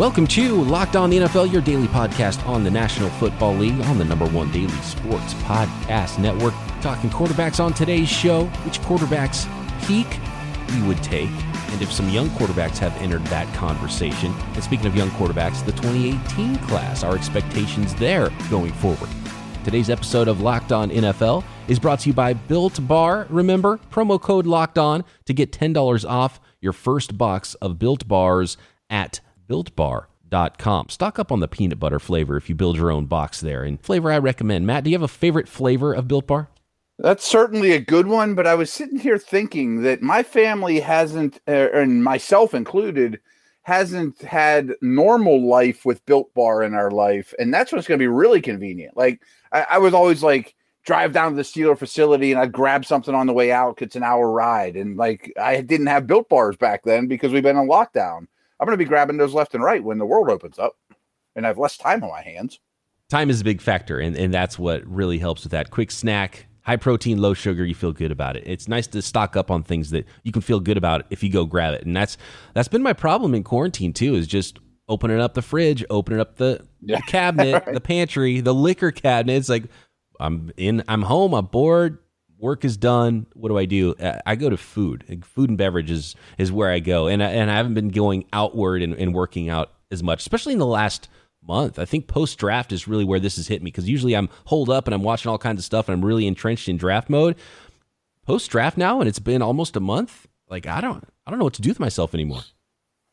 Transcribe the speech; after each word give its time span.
Welcome 0.00 0.26
to 0.28 0.62
Locked 0.62 0.96
On 0.96 1.10
the 1.10 1.18
NFL, 1.18 1.52
your 1.52 1.60
daily 1.60 1.86
podcast 1.86 2.48
on 2.48 2.64
the 2.64 2.70
National 2.70 3.10
Football 3.10 3.56
League, 3.56 3.78
on 3.82 3.98
the 3.98 4.04
number 4.06 4.26
one 4.28 4.50
daily 4.50 4.68
sports 4.78 5.34
podcast 5.34 6.18
network. 6.18 6.54
Talking 6.80 7.10
quarterbacks 7.10 7.62
on 7.62 7.74
today's 7.74 8.08
show, 8.08 8.46
which 8.64 8.80
quarterbacks 8.80 9.44
peak 9.86 10.06
we 10.70 10.88
would 10.88 11.02
take, 11.02 11.28
and 11.28 11.82
if 11.82 11.92
some 11.92 12.08
young 12.08 12.30
quarterbacks 12.30 12.78
have 12.78 12.96
entered 13.02 13.22
that 13.26 13.46
conversation. 13.54 14.32
And 14.54 14.64
speaking 14.64 14.86
of 14.86 14.96
young 14.96 15.10
quarterbacks, 15.10 15.62
the 15.66 15.72
2018 15.72 16.56
class, 16.66 17.04
our 17.04 17.14
expectations 17.14 17.94
there 17.96 18.30
going 18.48 18.72
forward. 18.72 19.10
Today's 19.64 19.90
episode 19.90 20.28
of 20.28 20.40
Locked 20.40 20.72
On 20.72 20.88
NFL 20.88 21.44
is 21.68 21.78
brought 21.78 22.00
to 22.00 22.08
you 22.08 22.14
by 22.14 22.32
Built 22.32 22.88
Bar. 22.88 23.26
Remember, 23.28 23.78
promo 23.90 24.18
code 24.18 24.46
Locked 24.46 24.78
On 24.78 25.04
to 25.26 25.34
get 25.34 25.52
$10 25.52 26.08
off 26.08 26.40
your 26.58 26.72
first 26.72 27.18
box 27.18 27.52
of 27.56 27.78
Built 27.78 28.08
Bars 28.08 28.56
at 28.88 29.20
builtbar.com. 29.50 30.88
Stock 30.88 31.18
up 31.18 31.32
on 31.32 31.40
the 31.40 31.48
peanut 31.48 31.80
butter 31.80 31.98
flavor 31.98 32.36
if 32.36 32.48
you 32.48 32.54
build 32.54 32.76
your 32.76 32.90
own 32.90 33.06
box 33.06 33.40
there. 33.40 33.64
And 33.64 33.80
flavor 33.80 34.12
I 34.12 34.18
recommend. 34.18 34.66
Matt, 34.66 34.84
do 34.84 34.90
you 34.90 34.94
have 34.94 35.02
a 35.02 35.08
favorite 35.08 35.48
flavor 35.48 35.92
of 35.92 36.08
Built 36.08 36.26
Bar? 36.26 36.48
That's 36.98 37.26
certainly 37.26 37.72
a 37.72 37.80
good 37.80 38.06
one, 38.06 38.34
but 38.34 38.46
I 38.46 38.54
was 38.54 38.70
sitting 38.70 38.98
here 38.98 39.18
thinking 39.18 39.82
that 39.82 40.02
my 40.02 40.22
family 40.22 40.80
hasn't, 40.80 41.40
uh, 41.48 41.70
and 41.72 42.04
myself 42.04 42.52
included, 42.52 43.20
hasn't 43.62 44.20
had 44.20 44.74
normal 44.82 45.46
life 45.46 45.84
with 45.84 46.04
Built 46.04 46.32
Bar 46.34 46.62
in 46.62 46.74
our 46.74 46.90
life, 46.90 47.32
and 47.38 47.52
that's 47.52 47.72
what's 47.72 47.86
going 47.86 47.98
to 47.98 48.02
be 48.02 48.08
really 48.08 48.40
convenient. 48.40 48.96
Like 48.96 49.22
I, 49.52 49.66
I, 49.70 49.78
was 49.78 49.94
always 49.94 50.22
like 50.22 50.54
drive 50.84 51.12
down 51.12 51.30
to 51.30 51.36
the 51.36 51.42
Steeler 51.42 51.78
facility 51.78 52.32
and 52.32 52.40
I'd 52.40 52.52
grab 52.52 52.84
something 52.84 53.14
on 53.14 53.26
the 53.26 53.32
way 53.32 53.52
out. 53.52 53.82
It's 53.82 53.96
an 53.96 54.02
hour 54.02 54.30
ride, 54.30 54.76
and 54.76 54.96
like 54.96 55.32
I 55.40 55.60
didn't 55.60 55.86
have 55.86 56.06
Built 56.06 56.28
Bars 56.28 56.56
back 56.56 56.82
then 56.84 57.06
because 57.06 57.32
we've 57.32 57.42
been 57.42 57.56
in 57.56 57.68
lockdown. 57.68 58.26
I'm 58.60 58.66
going 58.66 58.78
to 58.78 58.84
be 58.84 58.88
grabbing 58.88 59.16
those 59.16 59.32
left 59.32 59.54
and 59.54 59.64
right 59.64 59.82
when 59.82 59.98
the 59.98 60.06
world 60.06 60.28
opens 60.28 60.58
up 60.58 60.76
and 61.34 61.46
I 61.46 61.48
have 61.48 61.58
less 61.58 61.78
time 61.78 62.04
on 62.04 62.10
my 62.10 62.22
hands. 62.22 62.60
Time 63.08 63.30
is 63.30 63.40
a 63.40 63.44
big 63.44 63.60
factor, 63.60 63.98
and, 63.98 64.16
and 64.16 64.32
that's 64.32 64.58
what 64.58 64.86
really 64.86 65.18
helps 65.18 65.42
with 65.42 65.50
that. 65.50 65.70
Quick 65.70 65.90
snack, 65.90 66.46
high 66.62 66.76
protein, 66.76 67.18
low 67.18 67.34
sugar, 67.34 67.64
you 67.64 67.74
feel 67.74 67.92
good 67.92 68.12
about 68.12 68.36
it. 68.36 68.44
It's 68.46 68.68
nice 68.68 68.86
to 68.88 69.02
stock 69.02 69.34
up 69.34 69.50
on 69.50 69.64
things 69.64 69.90
that 69.90 70.06
you 70.22 70.30
can 70.30 70.42
feel 70.42 70.60
good 70.60 70.76
about 70.76 71.06
if 71.10 71.22
you 71.22 71.30
go 71.30 71.44
grab 71.44 71.74
it. 71.74 71.84
And 71.84 71.96
that's 71.96 72.16
that's 72.54 72.68
been 72.68 72.82
my 72.82 72.92
problem 72.92 73.34
in 73.34 73.42
quarantine 73.42 73.92
too, 73.92 74.14
is 74.14 74.28
just 74.28 74.60
opening 74.88 75.20
up 75.20 75.34
the 75.34 75.42
fridge, 75.42 75.84
opening 75.90 76.20
up 76.20 76.36
the, 76.36 76.64
yeah. 76.82 76.96
the 76.96 77.02
cabinet, 77.08 77.64
right. 77.66 77.74
the 77.74 77.80
pantry, 77.80 78.40
the 78.40 78.54
liquor 78.54 78.92
cabinet. 78.92 79.34
It's 79.34 79.48
like 79.48 79.64
I'm 80.20 80.52
in 80.56 80.84
I'm 80.86 81.02
home, 81.02 81.34
I'm 81.34 81.46
bored, 81.46 81.98
work 82.40 82.64
is 82.64 82.76
done. 82.76 83.26
What 83.34 83.50
do 83.50 83.58
I 83.58 83.66
do? 83.66 83.94
Uh, 83.94 84.18
I 84.26 84.34
go 84.34 84.50
to 84.50 84.56
food. 84.56 85.22
Food 85.24 85.50
and 85.50 85.58
beverage 85.58 85.90
is, 85.90 86.16
is 86.38 86.50
where 86.50 86.70
I 86.70 86.78
go. 86.80 87.06
And 87.06 87.22
I, 87.22 87.30
and 87.30 87.50
I 87.50 87.56
haven't 87.56 87.74
been 87.74 87.90
going 87.90 88.24
outward 88.32 88.82
and, 88.82 88.94
and 88.94 89.14
working 89.14 89.48
out 89.48 89.72
as 89.90 90.02
much, 90.02 90.20
especially 90.20 90.54
in 90.54 90.58
the 90.58 90.66
last 90.66 91.08
month. 91.46 91.78
I 91.78 91.84
think 91.84 92.06
post 92.06 92.38
draft 92.38 92.72
is 92.72 92.88
really 92.88 93.04
where 93.04 93.20
this 93.20 93.36
has 93.36 93.48
hit 93.48 93.62
me 93.62 93.70
because 93.70 93.88
usually 93.88 94.14
I'm 94.14 94.28
holed 94.46 94.70
up 94.70 94.86
and 94.86 94.94
I'm 94.94 95.02
watching 95.02 95.30
all 95.30 95.38
kinds 95.38 95.58
of 95.58 95.64
stuff 95.64 95.88
and 95.88 95.94
I'm 95.94 96.04
really 96.04 96.26
entrenched 96.26 96.68
in 96.68 96.76
draft 96.76 97.10
mode. 97.10 97.36
Post 98.26 98.50
draft 98.50 98.76
now, 98.76 99.00
and 99.00 99.08
it's 99.08 99.18
been 99.18 99.42
almost 99.42 99.76
a 99.76 99.80
month. 99.80 100.28
Like 100.48 100.66
I 100.66 100.80
don't, 100.80 101.04
I 101.26 101.30
don't 101.30 101.38
know 101.38 101.44
what 101.44 101.54
to 101.54 101.62
do 101.62 101.70
with 101.70 101.80
myself 101.80 102.14
anymore. 102.14 102.42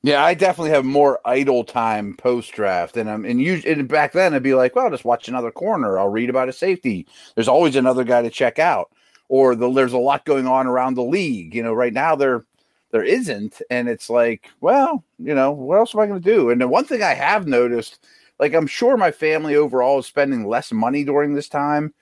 Yeah, 0.04 0.24
I 0.24 0.36
definitely 0.36 0.72
have 0.72 0.86
more 0.86 1.20
idle 1.26 1.64
time 1.64 2.16
post 2.18 2.52
draft, 2.52 2.98
and 2.98 3.10
I'm 3.10 3.26
and 3.26 3.42
you 3.42 3.62
and 3.66 3.88
back 3.88 4.12
then 4.12 4.34
I'd 4.34 4.44
be 4.44 4.54
like, 4.54 4.76
well, 4.76 4.86
I'll 4.86 4.92
just 4.92 5.06
watch 5.06 5.28
another 5.28 5.50
corner. 5.50 5.98
I'll 5.98 6.10
read 6.10 6.30
about 6.30 6.50
a 6.50 6.54
safety. 6.54 7.08
There's 7.34 7.48
always 7.48 7.76
another 7.76 8.04
guy 8.04 8.22
to 8.22 8.30
check 8.30 8.60
out 8.60 8.92
or 9.30 9.56
the, 9.56 9.72
there's 9.72 9.94
a 9.94 9.98
lot 9.98 10.26
going 10.26 10.48
on 10.48 10.68
around 10.68 10.96
the 10.96 11.04
league. 11.04 11.54
You 11.54 11.64
know, 11.64 11.74
right 11.74 11.94
now 11.94 12.16
there 12.16 12.46
there 12.92 13.04
isn't, 13.04 13.62
and 13.70 13.90
it's 13.90 14.10
like, 14.10 14.50
well, 14.62 15.04
you 15.20 15.36
know, 15.36 15.52
what 15.52 15.78
else 15.78 15.94
am 15.94 16.02
I 16.02 16.08
going 16.08 16.22
to 16.22 16.34
do? 16.36 16.50
And 16.50 16.62
the 16.62 16.68
one 16.68 16.86
thing 16.86 17.04
I 17.04 17.14
have 17.14 17.46
noticed, 17.46 18.06
like 18.40 18.54
I'm 18.54 18.68
sure 18.68 18.96
my 18.96 19.12
family 19.12 19.56
overall 19.56 20.00
is 20.00 20.06
spending 20.06 20.48
less 20.48 20.72
money 20.72 21.04
during 21.04 21.34
this 21.34 21.50
time, 21.50 21.94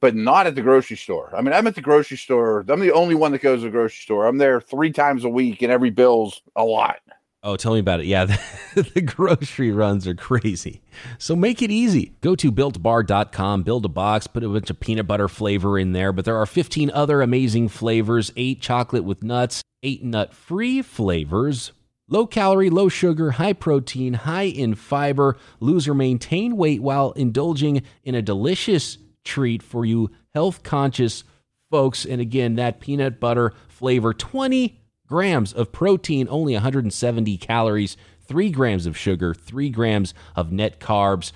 but 0.00 0.14
not 0.14 0.46
at 0.46 0.54
the 0.54 0.62
grocery 0.62 0.96
store. 0.96 1.30
I 1.36 1.42
mean, 1.42 1.52
I'm 1.52 1.66
at 1.66 1.74
the 1.74 1.82
grocery 1.82 2.16
store. 2.16 2.64
I'm 2.68 2.80
the 2.80 2.92
only 2.92 3.14
one 3.14 3.32
that 3.32 3.42
goes 3.42 3.60
to 3.60 3.64
the 3.66 3.70
grocery 3.70 4.02
store. 4.02 4.26
I'm 4.26 4.38
there 4.38 4.60
three 4.60 4.92
times 4.92 5.24
a 5.24 5.28
week, 5.28 5.60
and 5.62 5.70
every 5.70 5.90
bill's 5.90 6.40
a 6.56 6.64
lot. 6.64 7.00
Oh, 7.42 7.56
tell 7.56 7.72
me 7.72 7.78
about 7.78 8.00
it. 8.00 8.06
Yeah, 8.06 8.26
the, 8.74 8.82
the, 8.82 9.00
grocery 9.00 9.70
runs 9.72 10.06
are 10.06 10.14
crazy. 10.14 10.82
So 11.18 11.34
make 11.34 11.62
it 11.62 11.70
easy. 11.70 12.12
Go 12.20 12.36
to 12.36 12.52
builtbar.com, 12.52 13.62
build 13.62 13.86
a 13.86 13.88
box, 13.88 14.26
put 14.26 14.44
a 14.44 14.48
bunch 14.48 14.68
of 14.68 14.78
peanut 14.78 15.06
butter 15.06 15.28
flavor 15.28 15.78
in 15.78 15.92
there. 15.92 16.12
But 16.12 16.26
there 16.26 16.36
are 16.36 16.46
15 16.46 16.90
other 16.90 17.22
amazing 17.22 17.68
flavors 17.68 18.30
eight 18.36 18.60
chocolate 18.60 19.04
with 19.04 19.22
nuts, 19.22 19.62
eight 19.82 20.04
nut 20.04 20.34
free 20.34 20.82
flavors. 20.82 21.72
Low 22.08 22.26
calorie, 22.26 22.70
low 22.70 22.88
sugar, 22.88 23.30
high 23.30 23.52
protein, 23.52 24.14
high 24.14 24.42
in 24.42 24.74
fiber. 24.74 25.38
Lose 25.60 25.88
or 25.88 25.94
maintain 25.94 26.56
weight 26.56 26.82
while 26.82 27.12
indulging 27.12 27.82
in 28.04 28.14
a 28.14 28.22
delicious 28.22 28.98
treat 29.24 29.62
for 29.62 29.86
you 29.86 30.10
health 30.34 30.62
conscious 30.62 31.24
folks. 31.70 32.04
And 32.04 32.20
again, 32.20 32.56
that 32.56 32.80
peanut 32.80 33.18
butter 33.20 33.54
flavor 33.68 34.12
20 34.12 34.79
grams 35.10 35.52
of 35.52 35.72
protein, 35.72 36.28
only 36.30 36.54
170 36.54 37.36
calories, 37.36 37.96
3 38.26 38.50
grams 38.50 38.86
of 38.86 38.96
sugar, 38.96 39.34
3 39.34 39.68
grams 39.68 40.14
of 40.36 40.52
net 40.52 40.80
carbs. 40.80 41.32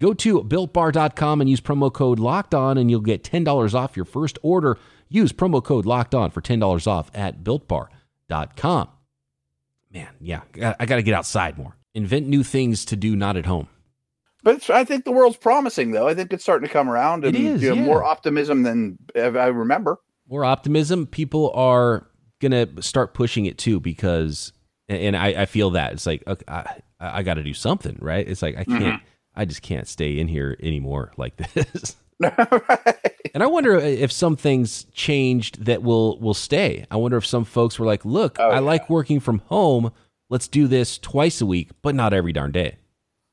Go 0.00 0.12
to 0.12 0.42
builtbar.com 0.42 1.40
and 1.40 1.48
use 1.48 1.60
promo 1.60 1.90
code 1.92 2.18
locked 2.18 2.54
on, 2.54 2.76
and 2.76 2.90
you'll 2.90 3.00
get 3.00 3.22
$10 3.22 3.74
off 3.74 3.96
your 3.96 4.04
first 4.04 4.38
order. 4.42 4.76
Use 5.08 5.32
promo 5.32 5.62
code 5.62 5.86
locked 5.86 6.14
on 6.14 6.30
for 6.30 6.40
$10 6.40 6.86
off 6.88 7.10
at 7.14 7.44
builtbar.com. 7.44 8.88
Man, 9.92 10.08
yeah, 10.20 10.40
I 10.80 10.86
got 10.86 10.96
to 10.96 11.02
get 11.02 11.14
outside 11.14 11.56
more. 11.56 11.76
Invent 11.94 12.26
new 12.26 12.42
things 12.42 12.84
to 12.86 12.96
do 12.96 13.14
not 13.14 13.36
at 13.36 13.46
home. 13.46 13.68
But 14.42 14.68
I 14.70 14.82
think 14.82 15.04
the 15.04 15.12
world's 15.12 15.36
promising, 15.36 15.92
though. 15.92 16.08
I 16.08 16.14
think 16.14 16.32
it's 16.32 16.42
starting 16.42 16.66
to 16.66 16.72
come 16.72 16.88
around, 16.88 17.24
and 17.24 17.36
it 17.36 17.40
is, 17.40 17.62
you 17.62 17.68
know, 17.68 17.76
yeah. 17.76 17.82
more 17.82 18.02
optimism 18.02 18.64
than 18.64 18.98
I 19.14 19.46
remember. 19.46 19.98
More 20.28 20.44
optimism. 20.44 21.06
People 21.06 21.52
are 21.54 22.08
gonna 22.42 22.82
start 22.82 23.14
pushing 23.14 23.46
it 23.46 23.56
too 23.56 23.80
because 23.80 24.52
and 24.88 25.16
I, 25.16 25.28
I 25.28 25.46
feel 25.46 25.70
that 25.70 25.92
it's 25.92 26.06
like 26.06 26.22
okay, 26.26 26.44
I 26.48 26.80
I 27.00 27.22
got 27.22 27.34
to 27.34 27.42
do 27.42 27.54
something 27.54 27.96
right. 28.00 28.26
It's 28.26 28.42
like 28.42 28.56
I 28.56 28.64
can't 28.64 28.82
mm-hmm. 28.82 29.06
I 29.34 29.44
just 29.46 29.62
can't 29.62 29.88
stay 29.88 30.18
in 30.18 30.28
here 30.28 30.56
anymore 30.60 31.12
like 31.16 31.36
this. 31.54 31.96
And 33.34 33.42
I 33.42 33.46
wonder 33.46 33.76
if 33.76 34.12
some 34.12 34.36
things 34.36 34.84
changed 34.92 35.64
that 35.64 35.82
will 35.82 36.18
will 36.20 36.34
stay. 36.34 36.84
I 36.90 36.96
wonder 36.96 37.16
if 37.16 37.24
some 37.24 37.44
folks 37.44 37.78
were 37.78 37.86
like, 37.86 38.04
"Look, 38.04 38.36
oh, 38.38 38.50
I 38.50 38.54
yeah. 38.54 38.60
like 38.60 38.90
working 38.90 39.20
from 39.20 39.38
home. 39.46 39.90
Let's 40.28 40.48
do 40.48 40.66
this 40.66 40.98
twice 40.98 41.40
a 41.40 41.46
week, 41.46 41.70
but 41.80 41.94
not 41.94 42.12
every 42.12 42.32
darn 42.32 42.52
day." 42.52 42.76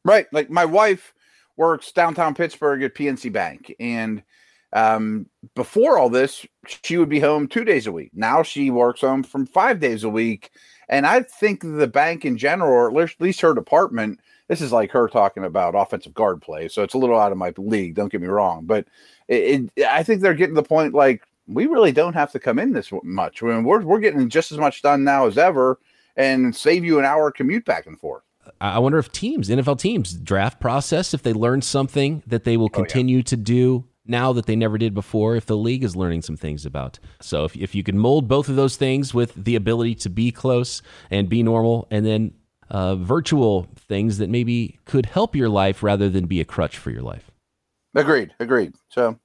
Right. 0.05 0.27
Like 0.31 0.49
my 0.49 0.63
wife 0.63 1.13
works 1.57 1.91
downtown 1.91 2.33
Pittsburgh 2.33 2.81
at 2.83 2.95
PNC 2.95 3.33
Bank, 3.33 3.75
and 3.79 4.23
um, 4.73 5.25
before 5.55 5.97
all 5.97 6.09
this, 6.09 6.45
she 6.83 6.97
would 6.97 7.09
be 7.09 7.19
home 7.19 7.47
two 7.47 7.63
days 7.63 7.87
a 7.87 7.91
week. 7.91 8.11
Now 8.13 8.43
she 8.43 8.69
works 8.69 9.01
home 9.01 9.23
from 9.23 9.45
five 9.45 9.79
days 9.79 10.03
a 10.03 10.09
week. 10.09 10.51
And 10.87 11.05
I 11.05 11.21
think 11.21 11.61
the 11.61 11.87
bank 11.87 12.25
in 12.25 12.37
general, 12.37 12.71
or 12.71 13.03
at 13.03 13.21
least 13.21 13.41
her 13.41 13.53
department, 13.53 14.19
this 14.47 14.61
is 14.61 14.71
like 14.71 14.91
her 14.91 15.07
talking 15.07 15.43
about 15.43 15.75
offensive 15.75 16.13
guard 16.13 16.41
play. 16.41 16.67
So 16.67 16.83
it's 16.83 16.95
a 16.95 16.97
little 16.97 17.19
out 17.19 17.31
of 17.31 17.37
my 17.37 17.53
league. 17.57 17.95
Don't 17.95 18.11
get 18.11 18.21
me 18.21 18.27
wrong. 18.27 18.65
But 18.65 18.87
it, 19.27 19.69
it, 19.75 19.85
I 19.85 20.03
think 20.03 20.21
they're 20.21 20.33
getting 20.33 20.55
to 20.55 20.61
the 20.61 20.67
point 20.67 20.93
like 20.93 21.23
we 21.47 21.65
really 21.65 21.91
don't 21.91 22.13
have 22.13 22.31
to 22.31 22.39
come 22.39 22.59
in 22.59 22.73
this 22.73 22.91
much. 23.03 23.41
I 23.41 23.47
mean, 23.47 23.63
we're, 23.63 23.81
we're 23.81 23.99
getting 23.99 24.29
just 24.29 24.51
as 24.51 24.57
much 24.57 24.81
done 24.81 25.03
now 25.03 25.25
as 25.25 25.37
ever 25.37 25.79
and 26.15 26.55
save 26.55 26.83
you 26.83 26.99
an 26.99 27.05
hour 27.05 27.31
commute 27.31 27.65
back 27.65 27.87
and 27.87 27.99
forth. 27.99 28.23
I 28.61 28.79
wonder 28.79 28.97
if 28.97 29.11
teams, 29.11 29.49
NFL 29.49 29.79
teams, 29.79 30.13
draft 30.13 30.59
process, 30.59 31.13
if 31.13 31.21
they 31.21 31.33
learn 31.33 31.61
something 31.61 32.23
that 32.27 32.43
they 32.43 32.57
will 32.57 32.69
continue 32.69 33.17
oh, 33.17 33.19
yeah. 33.19 33.23
to 33.23 33.37
do 33.37 33.85
now 34.09 34.33
that 34.33 34.45
they 34.45 34.55
never 34.55 34.77
did 34.77 34.93
before 34.93 35.35
if 35.35 35.45
the 35.45 35.57
league 35.57 35.83
is 35.83 35.95
learning 35.95 36.23
some 36.23 36.37
things 36.37 36.65
about. 36.65 36.99
So 37.21 37.45
if, 37.45 37.55
if 37.55 37.75
you 37.75 37.83
can 37.83 37.97
mold 37.97 38.27
both 38.27 38.49
of 38.49 38.55
those 38.55 38.75
things 38.75 39.13
with 39.13 39.33
the 39.35 39.55
ability 39.55 39.95
to 39.95 40.09
be 40.09 40.31
close 40.31 40.81
and 41.11 41.29
be 41.29 41.43
normal, 41.43 41.87
and 41.91 42.05
then 42.05 42.33
uh, 42.69 42.95
virtual 42.95 43.67
things 43.75 44.17
that 44.17 44.29
maybe 44.29 44.79
could 44.85 45.05
help 45.05 45.35
your 45.35 45.49
life 45.49 45.81
rather 45.83 46.09
than 46.09 46.25
be 46.25 46.41
a 46.41 46.45
crutch 46.45 46.77
for 46.77 46.91
your 46.91 47.01
life. 47.01 47.31
Agreed. 47.95 48.33
Agreed. 48.39 48.75
So 48.89 49.19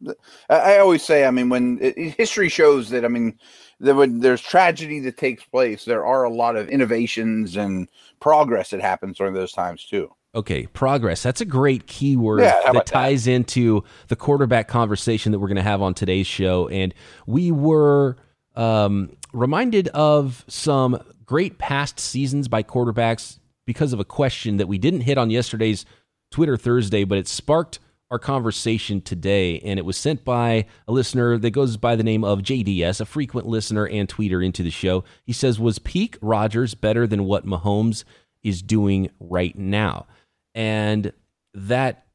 I 0.49 0.79
always 0.79 1.03
say, 1.03 1.27
I 1.27 1.31
mean, 1.31 1.51
when 1.51 1.79
history 2.17 2.49
shows 2.49 2.89
that, 2.91 3.05
I 3.05 3.09
mean, 3.09 3.39
that 3.81 3.95
when 3.95 4.21
there's 4.21 4.41
tragedy 4.41 5.01
that 5.01 5.19
takes 5.19 5.45
place, 5.45 5.85
there 5.85 6.07
are 6.07 6.25
a 6.25 6.31
lot 6.31 6.57
of 6.57 6.69
innovations 6.69 7.57
and 7.57 7.89
progress 8.21 8.71
that 8.71 8.81
happens 8.81 9.19
during 9.19 9.35
those 9.35 9.53
times 9.53 9.85
too. 9.85 10.11
Okay, 10.35 10.67
progress. 10.67 11.23
That's 11.23 11.41
a 11.41 11.45
great 11.45 11.87
keyword 11.87 12.41
yeah, 12.41 12.73
that 12.73 12.87
ties 12.87 13.25
that? 13.25 13.33
into 13.33 13.85
the 14.09 14.17
quarterback 14.17 14.67
conversation 14.67 15.31
that 15.33 15.39
we're 15.39 15.49
going 15.49 15.57
to 15.57 15.63
have 15.63 15.81
on 15.81 15.95
today's 15.95 16.27
show. 16.27 16.69
And 16.69 16.93
we 17.27 17.53
were 17.53 18.17
um, 18.57 19.17
reminded 19.33 19.89
of 19.89 20.45
some 20.49 21.01
great 21.25 21.59
past 21.59 22.01
seasons 22.01 22.49
by 22.49 22.63
quarterbacks 22.63 23.39
because 23.65 23.93
of 23.93 24.01
a 24.01 24.05
question 24.05 24.57
that 24.57 24.67
we 24.67 24.77
didn't 24.77 25.03
hit 25.03 25.19
on 25.19 25.31
yesterday's 25.31 25.87
Twitter 26.31 26.57
Thursday, 26.57 27.05
but 27.05 27.19
it 27.19 27.29
sparked 27.29 27.79
our 28.11 28.19
conversation 28.19 29.01
today. 29.01 29.61
And 29.61 29.79
it 29.79 29.85
was 29.85 29.97
sent 29.97 30.25
by 30.25 30.67
a 30.89 30.93
listener 30.93 31.39
that 31.39 31.51
goes 31.51 31.77
by 31.77 31.97
the 31.97 32.03
name 32.03 32.25
of 32.25 32.41
JDS, 32.41 33.01
a 33.01 33.05
frequent 33.05 33.47
listener 33.47 33.87
and 33.87 34.09
tweeter 34.09 34.45
into 34.45 34.63
the 34.63 34.71
show. 34.71 35.05
He 35.25 35.33
says, 35.33 35.61
Was 35.61 35.79
peak 35.79 36.19
Rodgers 36.21 36.75
better 36.75 37.07
than 37.07 37.25
what 37.25 37.47
Mahomes 37.47 38.05
is 38.43 38.63
doing 38.63 39.11
right 39.19 39.57
now. 39.57 40.07
And 40.55 41.13
that 41.55 42.07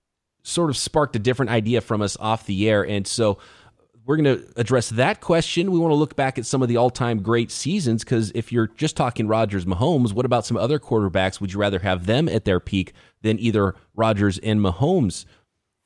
sort 0.43 0.69
of 0.69 0.77
sparked 0.77 1.15
a 1.15 1.19
different 1.19 1.51
idea 1.51 1.81
from 1.81 2.01
us 2.01 2.17
off 2.17 2.45
the 2.45 2.69
air. 2.69 2.85
And 2.85 3.05
so 3.05 3.37
we're 4.05 4.17
going 4.17 4.39
to 4.39 4.51
address 4.55 4.89
that 4.89 5.21
question. 5.21 5.71
We 5.71 5.77
want 5.77 5.91
to 5.91 5.95
look 5.95 6.15
back 6.15 6.39
at 6.39 6.45
some 6.45 6.63
of 6.63 6.67
the 6.67 6.77
all 6.77 6.89
time 6.89 7.21
great 7.21 7.51
seasons 7.51 8.03
because 8.03 8.31
if 8.33 8.51
you're 8.51 8.67
just 8.67 8.97
talking 8.97 9.27
Rodgers 9.27 9.65
Mahomes, 9.65 10.13
what 10.13 10.25
about 10.25 10.45
some 10.47 10.57
other 10.57 10.79
quarterbacks? 10.79 11.39
Would 11.39 11.53
you 11.53 11.59
rather 11.59 11.79
have 11.79 12.07
them 12.07 12.27
at 12.27 12.45
their 12.45 12.59
peak 12.59 12.93
than 13.21 13.37
either 13.37 13.75
Rodgers 13.93 14.39
and 14.39 14.61
Mahomes? 14.61 15.25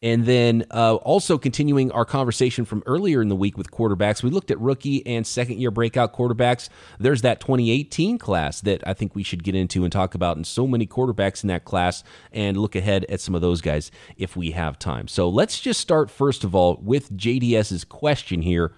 And 0.04 0.26
then 0.26 0.66
uh, 0.70 0.96
also 0.96 1.38
continuing 1.38 1.90
our 1.94 2.04
conversation 2.04 2.66
from 2.66 2.84
earlier 2.86 3.22
in 3.22 3.30
the 3.30 3.38
week 3.38 3.58
with 3.58 3.72
quarterbacks, 3.72 4.22
we 4.22 4.30
looked 4.30 4.52
at 4.52 4.60
rookie 4.60 5.04
and 5.08 5.26
second 5.26 5.60
year 5.60 5.72
breakout 5.72 6.14
quarterbacks. 6.14 6.68
There's 7.00 7.22
that 7.22 7.40
2018 7.40 8.18
class 8.18 8.60
that 8.62 8.86
I 8.86 8.94
think 8.94 9.16
we 9.16 9.24
should 9.24 9.46
get 9.46 9.56
into 9.56 9.84
and 9.84 9.92
talk 9.92 10.14
about, 10.14 10.36
and 10.36 10.46
so 10.46 10.68
many 10.68 10.86
quarterbacks 10.86 11.42
in 11.42 11.48
that 11.48 11.64
class, 11.64 12.04
and 12.34 12.58
look 12.58 12.76
ahead 12.76 13.06
at 13.08 13.22
some 13.22 13.34
of 13.34 13.42
those 13.42 13.62
guys 13.62 13.92
if 14.18 14.36
we 14.36 14.52
have 14.52 14.78
time. 14.78 15.08
So 15.08 15.30
let's 15.30 15.62
just 15.62 15.80
start, 15.80 16.12
first 16.12 16.44
of 16.44 16.54
all, 16.54 16.78
with 16.84 17.16
JDS's 17.16 17.86
question 17.86 18.42
here 18.42 18.74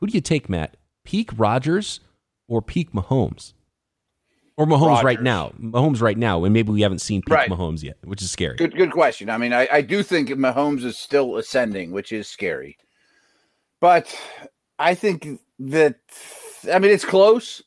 Who 0.00 0.06
do 0.06 0.12
you 0.12 0.20
take, 0.20 0.50
Matt? 0.50 0.76
Peak 1.02 1.30
Rodgers 1.34 2.00
or 2.46 2.60
peak 2.60 2.92
Mahomes? 2.92 3.54
Or 4.56 4.66
Mahomes 4.66 4.88
Rodgers. 4.88 5.04
right 5.04 5.22
now. 5.22 5.52
Mahomes 5.58 6.02
right 6.02 6.18
now, 6.18 6.44
and 6.44 6.52
maybe 6.52 6.72
we 6.72 6.82
haven't 6.82 7.00
seen 7.00 7.22
peak 7.22 7.34
right. 7.34 7.50
Mahomes 7.50 7.82
yet, 7.82 7.96
which 8.04 8.20
is 8.20 8.30
scary. 8.30 8.56
Good, 8.56 8.76
good 8.76 8.92
question. 8.92 9.30
I 9.30 9.38
mean, 9.38 9.52
I, 9.52 9.66
I 9.72 9.80
do 9.80 10.02
think 10.02 10.28
Mahomes 10.28 10.84
is 10.84 10.98
still 10.98 11.36
ascending, 11.36 11.90
which 11.90 12.12
is 12.12 12.28
scary. 12.28 12.76
But 13.80 14.14
I 14.78 14.94
think 14.94 15.40
that 15.58 15.96
I 16.72 16.78
mean 16.78 16.90
it's 16.90 17.04
close. 17.04 17.62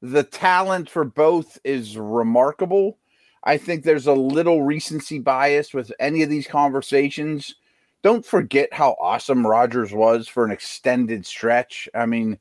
The 0.00 0.24
talent 0.24 0.90
for 0.90 1.04
both 1.04 1.58
is 1.64 1.96
remarkable. 1.96 2.98
I 3.44 3.56
think 3.56 3.84
there's 3.84 4.06
a 4.06 4.12
little 4.12 4.62
recency 4.62 5.18
bias 5.18 5.74
with 5.74 5.92
any 6.00 6.22
of 6.22 6.30
these 6.30 6.46
conversations. 6.46 7.54
Don't 8.02 8.24
forget 8.26 8.72
how 8.72 8.96
awesome 9.00 9.46
Rodgers 9.46 9.92
was 9.92 10.26
for 10.26 10.44
an 10.44 10.50
extended 10.50 11.24
stretch. 11.24 11.88
I 11.94 12.06
mean, 12.06 12.38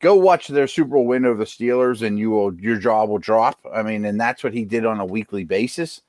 go 0.00 0.14
watch 0.14 0.48
their 0.48 0.66
Super 0.66 0.90
Bowl 0.90 1.06
win 1.06 1.24
over 1.24 1.38
the 1.38 1.44
Steelers, 1.44 2.02
and 2.02 2.18
you 2.18 2.30
will 2.30 2.54
your 2.54 2.78
jaw 2.78 3.04
will 3.04 3.18
drop. 3.18 3.58
I 3.72 3.82
mean, 3.82 4.04
and 4.04 4.20
that's 4.20 4.44
what 4.44 4.54
he 4.54 4.64
did 4.64 4.86
on 4.86 5.00
a 5.00 5.06
weekly 5.06 5.44
basis. 5.44 6.02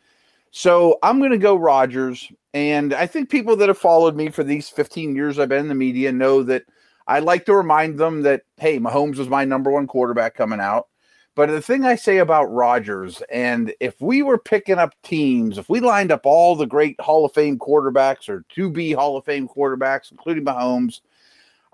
So 0.52 0.98
I'm 1.04 1.20
going 1.20 1.32
to 1.32 1.38
go 1.38 1.56
Rodgers, 1.56 2.32
and 2.54 2.94
I 2.94 3.06
think 3.06 3.30
people 3.30 3.56
that 3.58 3.68
have 3.68 3.78
followed 3.78 4.16
me 4.16 4.30
for 4.30 4.44
these 4.44 4.68
15 4.68 5.16
years 5.16 5.38
I've 5.38 5.50
been 5.50 5.60
in 5.62 5.68
the 5.68 5.76
media 5.76 6.12
know 6.12 6.42
that 6.44 6.64
I 7.08 7.20
like 7.20 7.46
to 7.46 7.56
remind 7.56 7.98
them 7.98 8.24
that 8.24 8.44
hey, 8.58 8.80
Mahomes 8.80 9.18
was 9.18 9.30
my 9.30 9.46
number 9.46 9.72
one 9.72 9.88
quarterback 9.88 10.36
coming 10.36 10.60
out. 10.60 10.88
But 11.36 11.50
the 11.50 11.62
thing 11.62 11.86
I 11.86 11.96
say 11.96 12.18
about 12.18 12.52
Rodgers, 12.52 13.22
and 13.32 13.74
if 13.80 14.02
we 14.02 14.24
were 14.24 14.38
picking 14.38 14.78
up 14.78 14.94
teams, 15.04 15.58
if 15.58 15.70
we 15.70 15.80
lined 15.80 16.12
up 16.12 16.26
all 16.26 16.56
the 16.56 16.66
great 16.66 17.00
Hall 17.00 17.24
of 17.24 17.34
Fame 17.34 17.58
quarterbacks 17.58 18.28
or 18.28 18.44
to 18.50 18.70
be 18.70 18.92
Hall 18.92 19.16
of 19.16 19.24
Fame 19.24 19.48
quarterbacks, 19.48 20.12
including 20.12 20.44
Mahomes, 20.44 21.00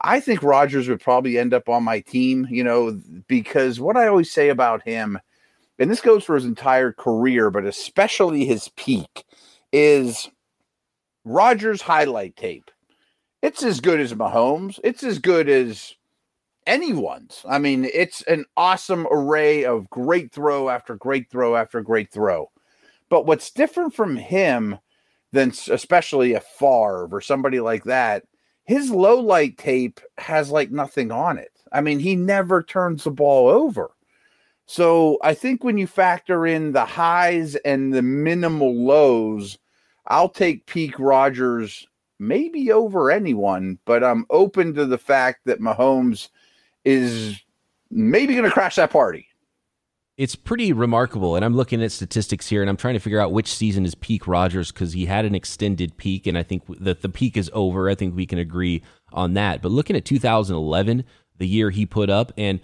I 0.01 0.19
think 0.19 0.44
Rodgers 0.44 0.88
would 0.88 1.00
probably 1.01 1.38
end 1.38 1.53
up 1.53 1.69
on 1.69 1.83
my 1.83 2.01
team, 2.01 2.47
you 2.50 2.63
know, 2.63 3.00
because 3.27 3.80
what 3.80 3.97
I 3.97 4.07
always 4.07 4.31
say 4.31 4.50
about 4.50 4.83
him, 4.83 5.19
and 5.80 5.89
this 5.89 6.01
goes 6.01 6.24
for 6.24 6.36
his 6.36 6.45
entire 6.45 6.92
career, 6.92 7.50
but 7.50 7.65
especially 7.65 8.45
his 8.45 8.69
peak, 8.75 9.25
is 9.71 10.30
Rodgers' 11.24 11.81
highlight 11.81 12.36
tape. 12.36 12.71
It's 13.42 13.63
as 13.63 13.80
good 13.80 14.00
as 14.00 14.13
Mahomes. 14.13 14.80
It's 14.83 15.03
as 15.03 15.19
good 15.19 15.50
as 15.50 15.95
anyone's. 16.68 17.45
I 17.48 17.59
mean, 17.59 17.86
it's 17.86 18.21
an 18.24 18.45
awesome 18.57 19.07
array 19.12 19.65
of 19.65 19.89
great 19.89 20.31
throw 20.31 20.69
after 20.69 20.95
great 20.95 21.30
throw 21.30 21.56
after 21.56 21.81
great 21.81 22.12
throw. 22.12 22.51
But 23.09 23.25
what's 23.25 23.51
different 23.51 23.94
from 23.94 24.15
him 24.15 24.80
than 25.31 25.51
especially 25.69 26.33
a 26.33 26.39
Favre 26.39 27.07
or 27.12 27.21
somebody 27.21 27.59
like 27.59 27.83
that 27.83 28.24
his 28.65 28.91
low 28.91 29.19
light 29.19 29.57
tape 29.57 30.00
has 30.17 30.50
like 30.50 30.71
nothing 30.71 31.12
on 31.12 31.38
it. 31.38 31.51
I 31.71 31.81
mean, 31.81 32.00
he 32.00 32.15
never 32.15 32.63
turns 32.63 33.03
the 33.03 33.12
ball 33.12 33.47
over. 33.47 33.91
So 34.65 35.19
I 35.21 35.33
think 35.33 35.63
when 35.63 35.77
you 35.77 35.85
factor 35.88 36.47
in 36.47 36.71
the 36.71 36.85
highs 36.85 37.56
and 37.57 37.94
the 37.94 38.01
minimal 38.01 38.73
lows, 38.73 39.59
I'll 40.07 40.29
take 40.29 40.65
peak 40.65 41.00
Rodgers 41.00 41.88
maybe 42.17 42.71
over 42.71 43.12
anyone, 43.12 43.77
but 43.85 44.03
I'm 44.03 44.25
open 44.29 44.73
to 44.75 44.85
the 44.85 44.97
fact 44.97 45.45
that 45.45 45.59
Mahomes 45.59 46.29
is 46.83 47.39
maybe 47.91 48.33
going 48.33 48.45
to 48.45 48.51
crash 48.51 48.75
that 48.75 48.91
party 48.91 49.27
it's 50.17 50.35
pretty 50.35 50.71
remarkable. 50.71 51.35
And 51.35 51.44
I'm 51.44 51.56
looking 51.56 51.83
at 51.83 51.91
statistics 51.91 52.47
here 52.47 52.62
and 52.62 52.69
I'm 52.69 52.77
trying 52.77 52.94
to 52.94 53.00
figure 53.00 53.19
out 53.19 53.33
which 53.33 53.53
season 53.53 53.85
is 53.85 53.95
peak 53.95 54.27
Rodgers 54.27 54.71
because 54.71 54.94
he 54.94 55.06
had 55.06 55.25
an 55.25 55.35
extended 55.35 55.97
peak. 55.97 56.25
And 56.25 56.38
I 56.38 56.44
think 56.44 56.63
that 56.79 57.01
the 57.01 57.09
peak 57.09 57.35
is 57.35 57.51
over. 57.53 57.89
I 57.89 57.95
think 57.95 58.15
we 58.15 58.25
can 58.25 58.39
agree 58.39 58.81
on 59.12 59.33
that. 59.33 59.62
But 59.62 59.71
looking 59.71 59.95
at 59.95 60.06
2011, 60.06 61.03
the 61.38 61.47
year 61.47 61.69
he 61.69 61.85
put 61.85 62.09
up, 62.09 62.31
and 62.38 62.62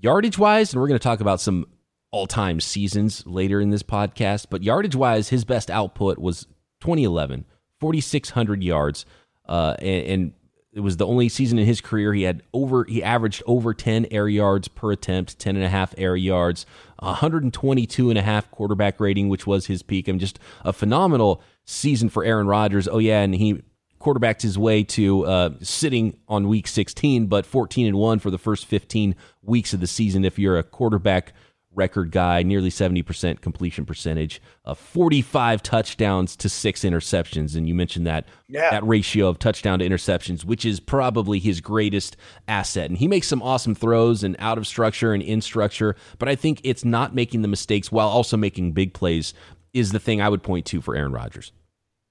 yardage 0.00 0.38
wise, 0.38 0.72
and 0.72 0.80
we're 0.80 0.88
going 0.88 0.98
to 0.98 1.02
talk 1.02 1.20
about 1.20 1.40
some 1.40 1.66
all 2.10 2.26
time 2.26 2.60
seasons 2.60 3.26
later 3.26 3.60
in 3.60 3.70
this 3.70 3.82
podcast, 3.82 4.46
but 4.48 4.62
yardage 4.62 4.96
wise, 4.96 5.28
his 5.28 5.44
best 5.44 5.70
output 5.70 6.18
was 6.18 6.44
2011, 6.80 7.44
4,600 7.78 8.62
yards. 8.62 9.04
Uh, 9.46 9.76
and, 9.80 10.06
and 10.06 10.32
it 10.76 10.80
was 10.80 10.98
the 10.98 11.06
only 11.06 11.28
season 11.28 11.58
in 11.58 11.66
his 11.66 11.80
career 11.80 12.12
he 12.12 12.22
had 12.22 12.42
over 12.52 12.84
he 12.84 13.02
averaged 13.02 13.42
over 13.46 13.72
10 13.72 14.06
air 14.10 14.28
yards 14.28 14.68
per 14.68 14.92
attempt 14.92 15.38
10 15.38 15.56
and 15.56 15.64
a 15.64 15.68
half 15.68 15.94
air 15.96 16.14
yards 16.14 16.66
122 16.98 18.10
and 18.10 18.18
a 18.18 18.22
half 18.22 18.50
quarterback 18.50 19.00
rating 19.00 19.28
which 19.28 19.46
was 19.46 19.66
his 19.66 19.82
peak 19.82 20.08
and 20.08 20.20
just 20.20 20.38
a 20.64 20.72
phenomenal 20.72 21.42
season 21.64 22.08
for 22.08 22.24
aaron 22.24 22.46
rodgers. 22.46 22.88
Oh 22.88 22.98
yeah 22.98 23.20
and 23.20 23.34
he 23.34 23.62
quarterbacked 23.98 24.42
his 24.42 24.58
way 24.58 24.84
to 24.84 25.24
uh, 25.26 25.50
sitting 25.60 26.16
on 26.28 26.48
week 26.48 26.68
16 26.68 27.26
but 27.26 27.46
14 27.46 27.86
and 27.86 27.96
1 27.96 28.18
for 28.18 28.30
the 28.30 28.38
first 28.38 28.66
15 28.66 29.14
weeks 29.42 29.72
of 29.72 29.80
the 29.80 29.86
season 29.86 30.24
if 30.24 30.38
you're 30.38 30.58
a 30.58 30.62
quarterback 30.62 31.32
record 31.76 32.10
guy, 32.10 32.42
nearly 32.42 32.70
70% 32.70 33.40
completion 33.40 33.84
percentage, 33.84 34.40
uh, 34.64 34.74
45 34.74 35.62
touchdowns 35.62 36.34
to 36.36 36.48
six 36.48 36.80
interceptions. 36.80 37.54
And 37.54 37.68
you 37.68 37.74
mentioned 37.74 38.06
that, 38.06 38.26
yeah. 38.48 38.70
that 38.70 38.86
ratio 38.86 39.28
of 39.28 39.38
touchdown 39.38 39.78
to 39.78 39.88
interceptions, 39.88 40.44
which 40.44 40.64
is 40.64 40.80
probably 40.80 41.38
his 41.38 41.60
greatest 41.60 42.16
asset. 42.48 42.88
And 42.88 42.98
he 42.98 43.06
makes 43.06 43.28
some 43.28 43.42
awesome 43.42 43.74
throws 43.74 44.24
and 44.24 44.34
out 44.38 44.58
of 44.58 44.66
structure 44.66 45.12
and 45.12 45.22
in 45.22 45.40
structure, 45.40 45.94
but 46.18 46.28
I 46.28 46.34
think 46.34 46.60
it's 46.64 46.84
not 46.84 47.14
making 47.14 47.42
the 47.42 47.48
mistakes 47.48 47.92
while 47.92 48.08
also 48.08 48.36
making 48.36 48.72
big 48.72 48.94
plays 48.94 49.34
is 49.74 49.92
the 49.92 50.00
thing 50.00 50.20
I 50.22 50.28
would 50.28 50.42
point 50.42 50.66
to 50.66 50.80
for 50.80 50.96
Aaron 50.96 51.12
Rodgers. 51.12 51.52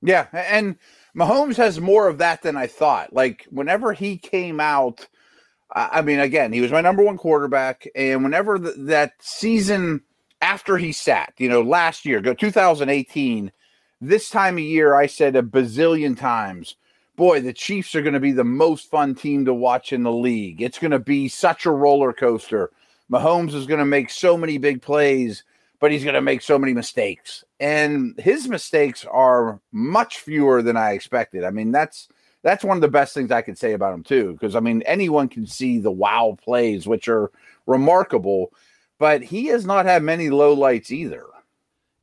Yeah. 0.02 0.28
And 0.34 0.78
Mahomes 1.18 1.56
has 1.56 1.80
more 1.80 2.08
of 2.08 2.20
that 2.20 2.44
than 2.44 2.56
I 2.56 2.68
thought. 2.68 3.14
Like 3.14 3.48
whenever 3.50 3.94
he 3.94 4.18
came 4.18 4.60
out, 4.60 5.08
I 5.72 6.02
mean, 6.02 6.20
again, 6.20 6.54
he 6.54 6.62
was 6.62 6.72
my 6.72 6.82
number 6.82 7.04
one 7.04 7.18
quarterback, 7.18 7.88
and 7.96 8.24
whenever 8.24 8.60
that 8.60 9.14
season 9.20 10.02
after 10.42 10.78
he 10.78 10.92
sat, 10.92 11.34
you 11.38 11.50
know, 11.50 11.62
last 11.62 12.06
year, 12.06 12.22
go 12.22 12.34
2018, 12.34 13.52
this 14.00 14.30
time 14.30 14.56
of 14.56 14.64
year, 14.64 14.94
I 14.94 15.08
said 15.08 15.36
a 15.36 15.42
bazillion 15.42 16.18
times, 16.18 16.76
boy, 17.16 17.42
the 17.42 17.54
Chiefs 17.54 17.96
are 17.96 18.02
going 18.02 18.14
to 18.14 18.20
be 18.20 18.32
the 18.32 18.44
most 18.44 18.90
fun 18.90 19.16
team 19.16 19.46
to 19.46 19.54
watch 19.54 19.92
in 19.92 20.04
the 20.04 20.12
league. 20.12 20.62
It's 20.62 20.80
going 20.80 20.92
to 20.92 21.00
be 21.00 21.28
such 21.28 21.66
a 21.66 21.72
roller 21.72 22.14
coaster. 22.14 22.72
Mahomes 23.12 23.54
is 23.54 23.66
going 23.66 23.80
to 23.80 23.86
make 23.86 24.10
so 24.10 24.38
many 24.38 24.58
big 24.58 24.82
plays, 24.82 25.44
but 25.80 25.92
he's 25.92 26.04
going 26.04 26.16
to 26.16 26.22
make 26.22 26.42
so 26.42 26.60
many 26.60 26.74
mistakes. 26.74 27.44
And 27.60 28.20
his 28.20 28.48
mistakes 28.48 29.06
are 29.10 29.60
much 29.72 30.20
fewer 30.20 30.62
than 30.62 30.78
I 30.78 30.92
expected. 30.92 31.44
I 31.44 31.52
mean, 31.52 31.72
that's 31.72 32.08
that's 32.46 32.64
one 32.64 32.78
of 32.78 32.82
the 32.82 32.88
best 32.88 33.16
things 33.16 33.32
I 33.32 33.42
could 33.42 33.58
say 33.58 33.74
about 33.74 33.96
him 33.96 34.04
too. 34.04 34.34
Because 34.34 34.56
I 34.56 34.60
mean, 34.60 34.84
anyone 34.84 35.28
can 35.28 35.48
see 35.48 35.80
the 35.80 35.92
wow 35.92 36.38
plays, 36.42 36.88
which 36.88 37.10
are 37.10 37.32
remarkable, 37.66 38.54
but 39.00 39.24
he 39.24 39.48
has 39.48 39.66
not 39.66 39.88
had 39.88 40.04
many 40.04 40.30
low 40.30 40.54
lights 40.54 40.92
either. 40.92 41.26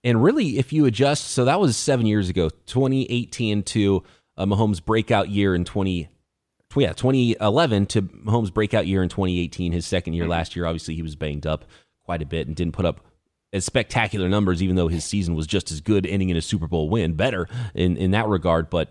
And 0.03 0.21
really, 0.23 0.59
if 0.59 0.73
you 0.73 0.85
adjust, 0.85 1.29
so 1.29 1.45
that 1.45 1.61
was 1.61 1.77
seven 1.77 2.07
years 2.07 2.29
ago, 2.29 2.49
2018 2.67 3.63
to 3.63 4.03
uh, 4.37 4.45
Mahomes' 4.45 4.85
breakout 4.85 5.29
year 5.29 5.55
in 5.55 5.65
20, 5.65 6.09
yeah, 6.77 6.93
2011 6.93 7.87
to 7.87 8.03
Mahomes' 8.03 8.53
breakout 8.53 8.89
year 8.89 9.01
in 9.05 9.09
2018, 9.09 9.71
his 9.71 9.87
second 9.87 10.15
year 10.15 10.25
mm-hmm. 10.25 10.33
last 10.33 10.57
year. 10.57 10.67
Obviously, 10.67 10.97
he 10.97 11.03
was 11.03 11.15
banged 11.15 11.47
up 11.47 11.65
quite 12.05 12.21
a 12.21 12.27
bit 12.27 12.49
and 12.49 12.57
didn't 12.57 12.75
put 12.75 12.85
up 12.85 13.01
as 13.53 13.65
spectacular 13.65 14.29
numbers, 14.29 14.61
even 14.61 14.75
though 14.75 14.89
his 14.89 15.05
season 15.05 15.37
was 15.37 15.47
just 15.47 15.71
as 15.71 15.81
good, 15.81 16.05
ending 16.05 16.31
in 16.31 16.37
a 16.37 16.43
Super 16.43 16.67
Bowl 16.67 16.91
win, 16.91 17.15
better 17.15 17.47
in, 17.73 17.97
in 17.97 18.11
that 18.11 18.27
regard. 18.27 18.71
But 18.71 18.91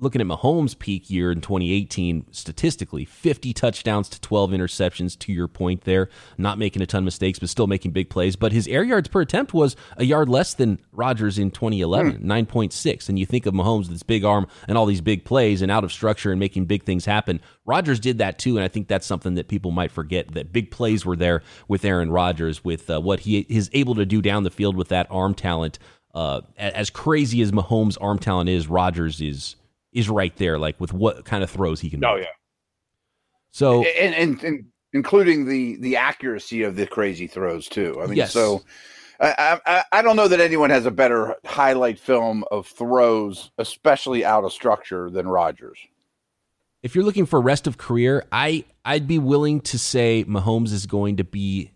looking 0.00 0.20
at 0.20 0.26
Mahomes' 0.26 0.78
peak 0.78 1.10
year 1.10 1.30
in 1.30 1.40
2018, 1.40 2.26
statistically, 2.32 3.04
50 3.04 3.52
touchdowns 3.52 4.08
to 4.08 4.20
12 4.20 4.50
interceptions. 4.50 5.18
To 5.20 5.32
your 5.32 5.48
point, 5.48 5.82
there, 5.82 6.08
not 6.38 6.58
making 6.58 6.82
a 6.82 6.86
ton 6.86 7.00
of 7.00 7.04
mistakes, 7.04 7.38
but 7.38 7.48
still 7.48 7.66
making 7.66 7.92
big 7.92 8.10
plays. 8.10 8.36
But 8.36 8.52
his 8.52 8.66
air 8.66 8.82
yards 8.82 9.08
per 9.08 9.20
attempt 9.20 9.52
was 9.52 9.76
a 9.96 10.04
yard 10.04 10.28
less 10.28 10.54
than 10.54 10.78
Rodgers 10.92 11.38
in 11.38 11.50
2011, 11.50 12.16
hmm. 12.16 12.30
9.6. 12.30 13.08
And 13.08 13.18
you 13.18 13.26
think 13.26 13.46
of 13.46 13.54
Mahomes, 13.54 13.88
this 13.88 14.02
big 14.02 14.24
arm 14.24 14.46
and 14.66 14.76
all 14.78 14.86
these 14.86 15.00
big 15.00 15.24
plays 15.24 15.62
and 15.62 15.70
out 15.70 15.84
of 15.84 15.92
structure 15.92 16.30
and 16.30 16.40
making 16.40 16.64
big 16.64 16.84
things 16.84 17.04
happen. 17.04 17.40
Rodgers 17.66 18.00
did 18.00 18.18
that 18.18 18.38
too, 18.38 18.56
and 18.56 18.64
I 18.64 18.68
think 18.68 18.88
that's 18.88 19.06
something 19.06 19.34
that 19.34 19.48
people 19.48 19.70
might 19.70 19.92
forget 19.92 20.32
that 20.32 20.52
big 20.52 20.70
plays 20.70 21.04
were 21.04 21.16
there 21.16 21.42
with 21.68 21.84
Aaron 21.84 22.10
Rodgers, 22.10 22.64
with 22.64 22.90
uh, 22.90 23.00
what 23.00 23.20
he 23.20 23.40
is 23.48 23.70
able 23.72 23.94
to 23.96 24.06
do 24.06 24.22
down 24.22 24.42
the 24.42 24.50
field 24.50 24.76
with 24.76 24.88
that 24.88 25.06
arm 25.10 25.34
talent. 25.34 25.78
Uh, 26.12 26.40
as 26.58 26.90
crazy 26.90 27.40
as 27.40 27.52
Mahomes' 27.52 27.96
arm 28.00 28.18
talent 28.18 28.50
is, 28.50 28.66
Rodgers 28.66 29.20
is 29.20 29.54
is 29.92 30.08
right 30.08 30.34
there, 30.36 30.58
like 30.58 30.80
with 30.80 30.92
what 30.92 31.24
kind 31.24 31.42
of 31.42 31.50
throws 31.50 31.80
he 31.80 31.90
can. 31.90 32.04
Oh 32.04 32.14
make. 32.14 32.24
yeah. 32.24 32.30
So 33.50 33.84
and, 33.84 34.14
and, 34.14 34.44
and 34.44 34.64
including 34.92 35.46
the 35.46 35.76
the 35.76 35.96
accuracy 35.96 36.62
of 36.62 36.76
the 36.76 36.86
crazy 36.86 37.26
throws 37.26 37.68
too. 37.68 38.00
I 38.02 38.06
mean, 38.06 38.16
yes. 38.16 38.32
so 38.32 38.62
I, 39.20 39.60
I, 39.66 39.84
I 39.92 40.02
don't 40.02 40.16
know 40.16 40.28
that 40.28 40.40
anyone 40.40 40.70
has 40.70 40.86
a 40.86 40.90
better 40.90 41.36
highlight 41.44 41.98
film 41.98 42.44
of 42.50 42.66
throws, 42.66 43.50
especially 43.58 44.24
out 44.24 44.44
of 44.44 44.52
structure, 44.52 45.10
than 45.10 45.28
Rodgers. 45.28 45.78
If 46.82 46.94
you're 46.94 47.04
looking 47.04 47.26
for 47.26 47.40
rest 47.40 47.66
of 47.66 47.76
career, 47.76 48.24
I 48.32 48.64
I'd 48.84 49.06
be 49.06 49.18
willing 49.18 49.60
to 49.62 49.78
say 49.78 50.24
Mahomes 50.26 50.72
is 50.72 50.86
going 50.86 51.18
to 51.18 51.24
be 51.24 51.72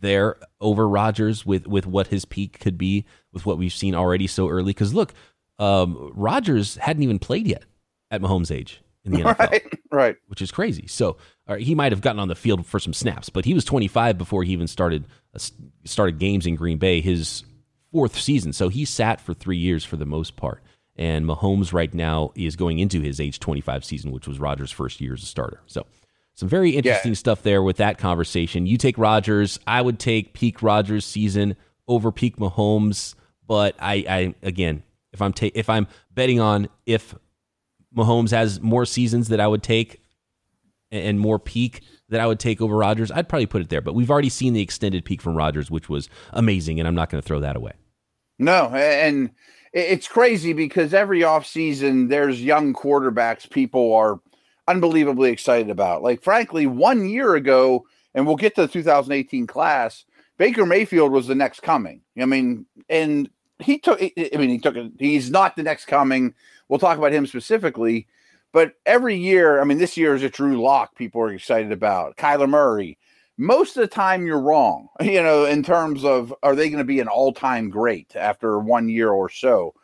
there 0.00 0.36
over 0.60 0.86
Rodgers 0.86 1.46
with 1.46 1.66
with 1.66 1.86
what 1.86 2.08
his 2.08 2.26
peak 2.26 2.60
could 2.60 2.76
be 2.76 3.06
with 3.32 3.46
what 3.46 3.56
we've 3.56 3.72
seen 3.72 3.94
already 3.94 4.26
so 4.26 4.48
early. 4.48 4.70
Because 4.70 4.92
look, 4.92 5.14
um, 5.58 6.12
Rodgers 6.14 6.76
hadn't 6.76 7.02
even 7.02 7.18
played 7.18 7.46
yet 7.46 7.64
at 8.10 8.20
Mahomes' 8.20 8.50
age 8.50 8.82
in 9.04 9.12
the 9.12 9.18
NFL, 9.22 9.38
right? 9.38 9.78
Right, 9.90 10.16
which 10.26 10.42
is 10.42 10.50
crazy. 10.50 10.86
So 10.86 11.16
he 11.58 11.74
might 11.74 11.92
have 11.92 12.00
gotten 12.00 12.20
on 12.20 12.28
the 12.28 12.34
field 12.34 12.64
for 12.66 12.78
some 12.78 12.94
snaps, 12.94 13.28
but 13.28 13.44
he 13.44 13.54
was 13.54 13.64
25 13.64 14.16
before 14.16 14.42
he 14.42 14.52
even 14.52 14.66
started 14.66 15.06
uh, 15.34 15.38
started 15.84 16.18
games 16.18 16.46
in 16.46 16.56
Green 16.56 16.78
Bay. 16.78 17.00
His 17.00 17.44
fourth 17.90 18.18
season, 18.18 18.52
so 18.52 18.68
he 18.68 18.84
sat 18.84 19.20
for 19.20 19.34
three 19.34 19.58
years 19.58 19.84
for 19.84 19.96
the 19.96 20.06
most 20.06 20.36
part. 20.36 20.62
And 20.96 21.24
Mahomes 21.24 21.72
right 21.72 21.92
now 21.92 22.32
is 22.34 22.54
going 22.54 22.78
into 22.78 23.00
his 23.00 23.18
age 23.18 23.40
25 23.40 23.82
season, 23.82 24.12
which 24.12 24.28
was 24.28 24.38
Rodgers' 24.38 24.70
first 24.70 25.00
year 25.00 25.14
as 25.14 25.22
a 25.22 25.26
starter. 25.26 25.60
So 25.66 25.86
some 26.34 26.48
very 26.48 26.70
interesting 26.76 27.12
yeah. 27.12 27.16
stuff 27.16 27.42
there 27.42 27.62
with 27.62 27.78
that 27.78 27.98
conversation. 27.98 28.66
You 28.66 28.76
take 28.76 28.98
Rodgers, 28.98 29.58
I 29.66 29.80
would 29.80 29.98
take 29.98 30.34
peak 30.34 30.62
Rodgers 30.62 31.06
season 31.06 31.56
over 31.88 32.12
peak 32.12 32.36
Mahomes, 32.36 33.14
but 33.46 33.74
I, 33.78 34.04
I 34.08 34.34
again, 34.42 34.82
if 35.12 35.22
I'm 35.22 35.32
ta- 35.32 35.50
if 35.54 35.68
I'm 35.68 35.86
betting 36.12 36.40
on 36.40 36.68
if 36.86 37.14
Mahomes 37.96 38.30
has 38.30 38.60
more 38.60 38.86
seasons 38.86 39.28
that 39.28 39.40
I 39.40 39.46
would 39.46 39.62
take 39.62 40.02
and 40.90 41.18
more 41.18 41.38
peak 41.38 41.82
that 42.08 42.20
I 42.20 42.26
would 42.26 42.38
take 42.38 42.60
over 42.60 42.76
Rodgers, 42.76 43.10
I'd 43.10 43.28
probably 43.28 43.46
put 43.46 43.62
it 43.62 43.70
there. 43.70 43.80
But 43.80 43.94
we've 43.94 44.10
already 44.10 44.28
seen 44.28 44.52
the 44.52 44.60
extended 44.60 45.04
peak 45.04 45.22
from 45.22 45.34
Rodgers, 45.34 45.70
which 45.70 45.88
was 45.88 46.08
amazing, 46.32 46.78
and 46.78 46.86
I'm 46.86 46.94
not 46.94 47.10
going 47.10 47.20
to 47.22 47.26
throw 47.26 47.40
that 47.40 47.56
away. 47.56 47.72
No, 48.38 48.68
and 48.68 49.30
it's 49.72 50.08
crazy 50.08 50.52
because 50.52 50.92
every 50.92 51.20
offseason 51.20 52.08
there's 52.08 52.42
young 52.42 52.74
quarterbacks 52.74 53.48
people 53.48 53.94
are 53.94 54.20
unbelievably 54.68 55.30
excited 55.30 55.70
about. 55.70 56.02
Like, 56.02 56.22
frankly, 56.22 56.66
one 56.66 57.08
year 57.08 57.34
ago, 57.34 57.84
and 58.14 58.26
we'll 58.26 58.36
get 58.36 58.54
to 58.56 58.62
the 58.62 58.68
2018 58.68 59.46
class, 59.46 60.04
Baker 60.38 60.66
Mayfield 60.66 61.12
was 61.12 61.26
the 61.26 61.34
next 61.34 61.60
coming. 61.60 62.02
I 62.20 62.26
mean, 62.26 62.66
and 62.88 63.30
he 63.62 63.78
took. 63.78 64.00
I 64.02 64.12
mean, 64.34 64.50
he 64.50 64.58
took. 64.58 64.76
it. 64.76 64.92
he's 64.98 65.30
not 65.30 65.56
the 65.56 65.62
next 65.62 65.86
coming. 65.86 66.34
We'll 66.68 66.78
talk 66.78 66.98
about 66.98 67.12
him 67.12 67.26
specifically, 67.26 68.06
but 68.52 68.74
every 68.86 69.16
year, 69.16 69.60
I 69.60 69.64
mean, 69.64 69.78
this 69.78 69.96
year 69.96 70.14
is 70.14 70.22
a 70.22 70.30
Drew 70.30 70.60
Lock. 70.60 70.94
People 70.94 71.22
are 71.22 71.32
excited 71.32 71.72
about 71.72 72.16
Kyler 72.16 72.48
Murray. 72.48 72.98
Most 73.38 73.76
of 73.76 73.80
the 73.80 73.88
time, 73.88 74.26
you're 74.26 74.40
wrong. 74.40 74.88
You 75.02 75.22
know, 75.22 75.44
in 75.44 75.62
terms 75.62 76.04
of 76.04 76.34
are 76.42 76.54
they 76.54 76.68
going 76.68 76.78
to 76.78 76.84
be 76.84 77.00
an 77.00 77.08
all-time 77.08 77.70
great 77.70 78.14
after 78.16 78.58
one 78.58 78.88
year 78.88 79.10
or 79.10 79.28
so? 79.28 79.74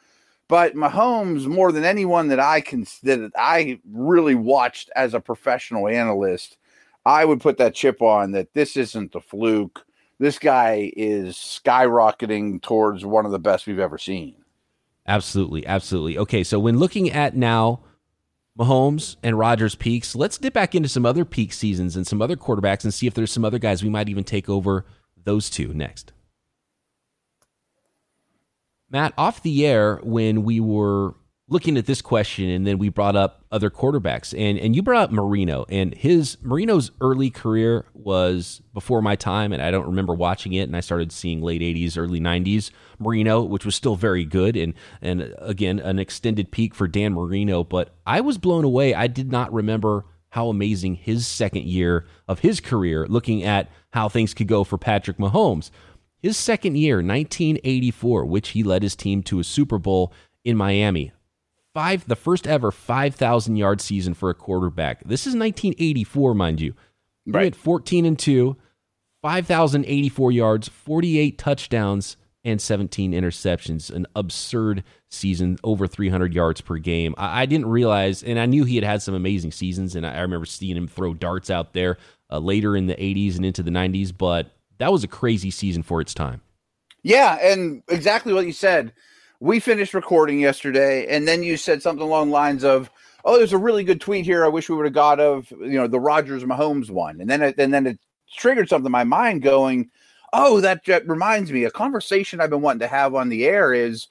But 0.48 0.74
Mahomes, 0.74 1.46
more 1.46 1.72
than 1.72 1.84
anyone 1.84 2.28
that 2.28 2.40
I 2.40 2.60
can 2.62 2.86
that 3.02 3.32
I 3.36 3.78
really 3.90 4.34
watched 4.34 4.90
as 4.96 5.12
a 5.12 5.20
professional 5.20 5.88
analyst, 5.88 6.56
I 7.04 7.24
would 7.24 7.40
put 7.40 7.58
that 7.58 7.74
chip 7.74 8.00
on 8.00 8.32
that 8.32 8.54
this 8.54 8.76
isn't 8.76 9.12
the 9.12 9.20
fluke 9.20 9.84
this 10.18 10.38
guy 10.38 10.92
is 10.96 11.34
skyrocketing 11.36 12.60
towards 12.60 13.04
one 13.04 13.24
of 13.24 13.32
the 13.32 13.38
best 13.38 13.66
we've 13.66 13.78
ever 13.78 13.98
seen. 13.98 14.36
Absolutely, 15.06 15.66
absolutely. 15.66 16.18
Okay, 16.18 16.44
so 16.44 16.58
when 16.58 16.78
looking 16.78 17.10
at 17.10 17.34
now 17.34 17.80
Mahomes 18.58 19.16
and 19.22 19.38
Rodgers 19.38 19.74
peaks, 19.74 20.14
let's 20.14 20.36
dip 20.36 20.52
back 20.52 20.74
into 20.74 20.88
some 20.88 21.06
other 21.06 21.24
peak 21.24 21.52
seasons 21.52 21.96
and 21.96 22.06
some 22.06 22.20
other 22.20 22.36
quarterbacks 22.36 22.84
and 22.84 22.92
see 22.92 23.06
if 23.06 23.14
there's 23.14 23.32
some 23.32 23.44
other 23.44 23.58
guys 23.58 23.82
we 23.82 23.88
might 23.88 24.08
even 24.08 24.24
take 24.24 24.48
over 24.48 24.84
those 25.24 25.48
two 25.48 25.72
next. 25.72 26.12
Matt, 28.90 29.12
off 29.16 29.42
the 29.42 29.66
air 29.66 30.00
when 30.02 30.42
we 30.44 30.60
were 30.60 31.14
looking 31.50 31.78
at 31.78 31.86
this 31.86 32.02
question, 32.02 32.48
and 32.48 32.66
then 32.66 32.78
we 32.78 32.90
brought 32.90 33.16
up 33.16 33.44
other 33.50 33.70
quarterbacks, 33.70 34.38
and 34.38 34.58
and 34.58 34.76
you 34.76 34.82
brought 34.82 35.04
up 35.04 35.10
Marino, 35.10 35.64
and 35.68 35.94
his 35.94 36.36
Marino's 36.42 36.90
early 37.00 37.30
career 37.30 37.86
was 37.94 38.60
before 38.74 39.00
my 39.00 39.16
time, 39.16 39.52
and 39.52 39.62
I 39.62 39.70
don't 39.70 39.86
remember 39.86 40.14
watching 40.14 40.52
it, 40.52 40.62
and 40.62 40.76
I 40.76 40.80
started 40.80 41.10
seeing 41.10 41.42
late 41.42 41.62
'80s, 41.62 41.96
early 41.96 42.20
'90s 42.20 42.70
Marino, 42.98 43.42
which 43.42 43.64
was 43.64 43.74
still 43.74 43.96
very 43.96 44.24
good, 44.24 44.56
and 44.56 44.74
and 45.00 45.34
again 45.38 45.78
an 45.78 45.98
extended 45.98 46.50
peak 46.50 46.74
for 46.74 46.86
Dan 46.86 47.14
Marino, 47.14 47.64
but 47.64 47.94
I 48.06 48.20
was 48.20 48.38
blown 48.38 48.64
away. 48.64 48.94
I 48.94 49.06
did 49.06 49.32
not 49.32 49.52
remember 49.52 50.04
how 50.30 50.48
amazing 50.48 50.94
his 50.94 51.26
second 51.26 51.64
year 51.64 52.06
of 52.28 52.40
his 52.40 52.60
career, 52.60 53.06
looking 53.08 53.42
at 53.42 53.70
how 53.90 54.08
things 54.08 54.34
could 54.34 54.46
go 54.46 54.62
for 54.62 54.76
Patrick 54.76 55.16
Mahomes. 55.16 55.70
His 56.20 56.36
second 56.36 56.76
year, 56.76 56.96
1984, 56.96 58.26
which 58.26 58.50
he 58.50 58.62
led 58.62 58.82
his 58.82 58.96
team 58.96 59.22
to 59.22 59.38
a 59.38 59.44
Super 59.44 59.78
Bowl 59.78 60.12
in 60.44 60.56
Miami 60.56 61.12
five, 61.74 62.06
the 62.06 62.16
first 62.16 62.46
ever 62.46 62.70
5,000 62.70 63.56
yard 63.56 63.80
season 63.80 64.14
for 64.14 64.30
a 64.30 64.34
quarterback. 64.34 65.02
This 65.04 65.22
is 65.22 65.34
1984, 65.34 66.34
mind 66.34 66.60
you. 66.60 66.74
He 67.24 67.32
right. 67.32 67.54
14 67.54 68.04
and 68.04 68.18
2, 68.18 68.56
5,084 69.22 70.32
yards, 70.32 70.68
48 70.68 71.38
touchdowns, 71.38 72.16
and 72.44 72.60
17 72.60 73.12
interceptions. 73.12 73.90
An 73.90 74.06
absurd 74.14 74.84
season, 75.10 75.58
over 75.64 75.86
300 75.86 76.32
yards 76.34 76.60
per 76.60 76.78
game. 76.78 77.14
I, 77.18 77.42
I 77.42 77.46
didn't 77.46 77.68
realize, 77.68 78.22
and 78.22 78.38
I 78.38 78.46
knew 78.46 78.64
he 78.64 78.76
had 78.76 78.84
had 78.84 79.02
some 79.02 79.14
amazing 79.14 79.52
seasons, 79.52 79.94
and 79.94 80.06
I, 80.06 80.14
I 80.14 80.20
remember 80.20 80.46
seeing 80.46 80.76
him 80.76 80.88
throw 80.88 81.14
darts 81.14 81.50
out 81.50 81.72
there 81.72 81.98
uh, 82.30 82.38
later 82.38 82.76
in 82.76 82.86
the 82.86 82.94
80s 82.94 83.36
and 83.36 83.44
into 83.44 83.62
the 83.62 83.70
90s, 83.70 84.16
but 84.16 84.50
that 84.78 84.92
was 84.92 85.04
a 85.04 85.08
crazy 85.08 85.50
season 85.50 85.82
for 85.82 86.00
its 86.00 86.14
time. 86.14 86.40
Yeah, 87.02 87.38
and 87.40 87.82
exactly 87.88 88.32
what 88.32 88.46
you 88.46 88.52
said 88.52 88.92
we 89.40 89.60
finished 89.60 89.94
recording 89.94 90.40
yesterday, 90.40 91.06
and 91.06 91.28
then 91.28 91.42
you 91.42 91.56
said 91.56 91.82
something 91.82 92.02
along 92.02 92.28
the 92.28 92.32
lines 92.32 92.64
of, 92.64 92.90
"Oh, 93.24 93.38
there's 93.38 93.52
a 93.52 93.58
really 93.58 93.84
good 93.84 94.00
tweet 94.00 94.24
here. 94.24 94.44
I 94.44 94.48
wish 94.48 94.68
we 94.68 94.76
would 94.76 94.86
have 94.86 94.94
got 94.94 95.20
of 95.20 95.50
you 95.50 95.78
know 95.78 95.86
the 95.86 96.00
Rodgers 96.00 96.44
Mahomes 96.44 96.90
one." 96.90 97.20
And 97.20 97.30
then 97.30 97.42
it, 97.42 97.54
and 97.58 97.72
then 97.72 97.86
it 97.86 97.98
triggered 98.36 98.68
something 98.68 98.86
in 98.86 98.92
my 98.92 99.04
mind, 99.04 99.42
going, 99.42 99.90
"Oh, 100.32 100.60
that, 100.60 100.84
that 100.86 101.08
reminds 101.08 101.52
me. 101.52 101.64
A 101.64 101.70
conversation 101.70 102.40
I've 102.40 102.50
been 102.50 102.62
wanting 102.62 102.80
to 102.80 102.88
have 102.88 103.14
on 103.14 103.28
the 103.28 103.44
air 103.46 103.72
is." 103.72 104.08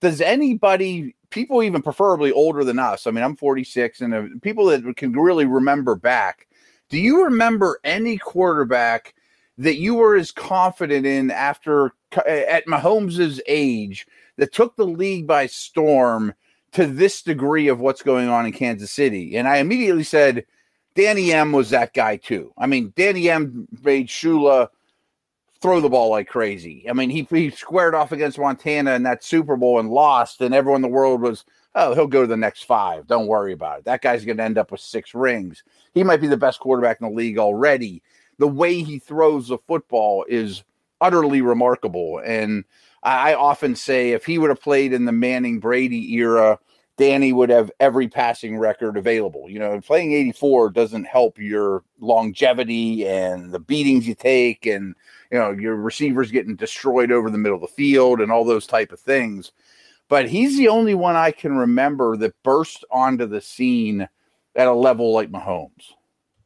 Does 0.00 0.20
anybody, 0.20 1.16
people 1.30 1.60
even 1.60 1.82
preferably 1.82 2.30
older 2.30 2.62
than 2.62 2.78
us? 2.78 3.08
I 3.08 3.10
mean, 3.10 3.24
I'm 3.24 3.34
46, 3.34 4.00
and 4.00 4.14
uh, 4.14 4.22
people 4.42 4.66
that 4.66 4.96
can 4.96 5.10
really 5.12 5.44
remember 5.44 5.96
back. 5.96 6.46
Do 6.88 6.98
you 6.98 7.24
remember 7.24 7.80
any 7.82 8.16
quarterback 8.16 9.12
that 9.58 9.74
you 9.74 9.96
were 9.96 10.14
as 10.14 10.30
confident 10.30 11.04
in 11.04 11.32
after 11.32 11.94
at 12.26 12.66
Mahomes' 12.66 13.40
age 13.48 14.06
that 14.38 14.52
took 14.52 14.74
the 14.76 14.86
league 14.86 15.26
by 15.26 15.46
storm 15.46 16.32
to 16.72 16.86
this 16.86 17.22
degree 17.22 17.68
of 17.68 17.80
what's 17.80 18.02
going 18.02 18.28
on 18.28 18.46
in 18.46 18.52
Kansas 18.52 18.90
City. 18.90 19.36
And 19.36 19.46
I 19.46 19.58
immediately 19.58 20.04
said, 20.04 20.46
Danny 20.94 21.32
M 21.32 21.52
was 21.52 21.70
that 21.70 21.94
guy 21.94 22.16
too. 22.16 22.52
I 22.58 22.66
mean, 22.66 22.92
Danny 22.96 23.30
M 23.30 23.68
made 23.82 24.08
Shula 24.08 24.68
throw 25.60 25.80
the 25.80 25.88
ball 25.88 26.10
like 26.10 26.28
crazy. 26.28 26.86
I 26.88 26.92
mean, 26.92 27.10
he, 27.10 27.26
he 27.30 27.50
squared 27.50 27.94
off 27.94 28.12
against 28.12 28.38
Montana 28.38 28.94
in 28.94 29.02
that 29.04 29.24
Super 29.24 29.56
Bowl 29.56 29.80
and 29.80 29.90
lost, 29.90 30.40
and 30.40 30.54
everyone 30.54 30.78
in 30.78 30.82
the 30.82 30.96
world 30.96 31.20
was, 31.20 31.44
oh, 31.74 31.94
he'll 31.94 32.06
go 32.06 32.22
to 32.22 32.26
the 32.26 32.36
next 32.36 32.62
five. 32.64 33.06
Don't 33.06 33.26
worry 33.26 33.52
about 33.52 33.80
it. 33.80 33.84
That 33.84 34.02
guy's 34.02 34.24
going 34.24 34.38
to 34.38 34.44
end 34.44 34.58
up 34.58 34.70
with 34.70 34.80
six 34.80 35.14
rings. 35.14 35.64
He 35.94 36.04
might 36.04 36.20
be 36.20 36.28
the 36.28 36.36
best 36.36 36.60
quarterback 36.60 37.00
in 37.00 37.08
the 37.08 37.14
league 37.14 37.38
already. 37.38 38.02
The 38.38 38.48
way 38.48 38.82
he 38.82 38.98
throws 38.98 39.48
the 39.48 39.58
football 39.58 40.24
is 40.28 40.62
utterly 41.00 41.42
remarkable. 41.42 42.20
And 42.24 42.64
I 43.02 43.34
often 43.34 43.76
say 43.76 44.10
if 44.10 44.26
he 44.26 44.38
would 44.38 44.50
have 44.50 44.60
played 44.60 44.92
in 44.92 45.04
the 45.04 45.12
Manning 45.12 45.60
Brady 45.60 46.14
era, 46.14 46.58
Danny 46.96 47.32
would 47.32 47.48
have 47.48 47.70
every 47.78 48.08
passing 48.08 48.58
record 48.58 48.96
available. 48.96 49.48
You 49.48 49.60
know, 49.60 49.80
playing 49.80 50.12
84 50.12 50.70
doesn't 50.70 51.04
help 51.04 51.38
your 51.38 51.84
longevity 52.00 53.06
and 53.06 53.52
the 53.52 53.60
beatings 53.60 54.08
you 54.08 54.16
take 54.16 54.66
and 54.66 54.94
you 55.30 55.38
know 55.38 55.52
your 55.52 55.76
receivers 55.76 56.32
getting 56.32 56.56
destroyed 56.56 57.12
over 57.12 57.30
the 57.30 57.38
middle 57.38 57.56
of 57.56 57.62
the 57.62 57.68
field 57.68 58.20
and 58.20 58.32
all 58.32 58.44
those 58.44 58.66
type 58.66 58.92
of 58.92 59.00
things. 59.00 59.52
but 60.08 60.28
he's 60.28 60.56
the 60.56 60.68
only 60.68 60.94
one 60.94 61.16
I 61.16 61.30
can 61.30 61.56
remember 61.56 62.16
that 62.16 62.42
burst 62.42 62.84
onto 62.90 63.26
the 63.26 63.40
scene 63.40 64.08
at 64.56 64.66
a 64.66 64.72
level 64.72 65.12
like 65.12 65.30
Mahomes. 65.30 65.92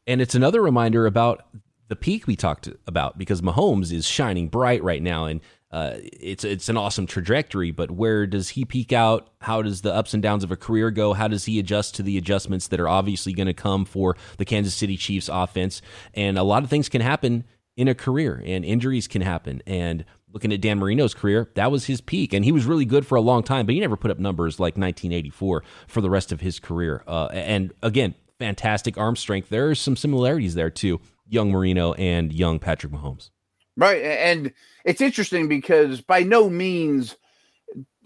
And 0.07 0.21
it's 0.21 0.35
another 0.35 0.61
reminder 0.61 1.07
about 1.07 1.47
the 1.89 1.97
peak 1.97 2.27
we 2.27 2.37
talked 2.37 2.69
about 2.87 3.19
because 3.19 3.41
Mahomes 3.41 3.93
is 3.93 4.07
shining 4.07 4.49
bright 4.49 4.83
right 4.83 5.03
now, 5.03 5.27
and 5.27 5.41
uh, 5.73 5.95
it's 6.03 6.45
it's 6.45 6.69
an 6.69 6.77
awesome 6.77 7.07
trajectory. 7.07 7.71
But 7.71 7.91
where 7.91 8.27
does 8.27 8.51
he 8.51 8.65
peak 8.65 8.93
out? 8.93 9.31
How 9.41 9.63
does 9.63 9.81
the 9.81 9.95
ups 9.95 10.13
and 10.13 10.23
downs 10.23 10.45
of 10.45 10.51
a 10.51 10.57
career 10.57 10.91
go? 10.91 11.15
How 11.15 11.29
does 11.29 11.47
he 11.47 11.59
adjust 11.59 11.95
to 11.97 12.03
the 12.03 12.19
adjustments 12.19 12.69
that 12.69 12.81
are 12.81 12.89
obviously 12.89 13.33
going 13.33 13.47
to 13.47 13.55
come 13.55 13.85
for 13.85 14.17
the 14.37 14.45
Kansas 14.45 14.75
City 14.75 14.97
Chiefs 14.97 15.31
offense? 15.33 15.81
And 16.15 16.39
a 16.39 16.43
lot 16.43 16.63
of 16.63 16.71
things 16.71 16.89
can 16.89 17.01
happen 17.01 17.45
in 17.77 17.89
a 17.89 17.95
career, 17.95 18.43
and 18.45 18.65
injuries 18.65 19.09
can 19.09 19.23
happen. 19.23 19.63
And 19.67 20.05
looking 20.31 20.53
at 20.53 20.61
Dan 20.61 20.79
Marino's 20.79 21.15
career, 21.15 21.51
that 21.55 21.71
was 21.71 21.87
his 21.87 22.01
peak, 22.01 22.35
and 22.35 22.45
he 22.45 22.53
was 22.53 22.67
really 22.67 22.85
good 22.85 23.07
for 23.07 23.17
a 23.17 23.21
long 23.21 23.43
time, 23.43 23.65
but 23.65 23.75
he 23.75 23.81
never 23.81 23.97
put 23.97 24.11
up 24.11 24.19
numbers 24.19 24.61
like 24.61 24.75
1984 24.75 25.63
for 25.87 26.01
the 26.01 26.11
rest 26.11 26.33
of 26.33 26.43
his 26.43 26.61
career. 26.61 27.03
Uh, 27.07 27.29
and 27.33 27.73
again, 27.83 28.15
fantastic 28.39 28.99
arm 28.99 29.17
strength. 29.17 29.49
There 29.49 29.71
are 29.71 29.75
some 29.75 29.97
similarities 29.97 30.55
there 30.55 30.71
too, 30.71 31.01
young 31.27 31.51
Marino 31.51 31.95
and 31.95 32.33
young 32.33 32.59
Patrick 32.59 32.93
Mahomes. 32.93 33.31
Right, 33.77 34.03
and 34.03 34.53
it's 34.85 35.01
interesting 35.01 35.49
because 35.49 36.01
by 36.03 36.23
no 36.23 36.51
means 36.51 37.17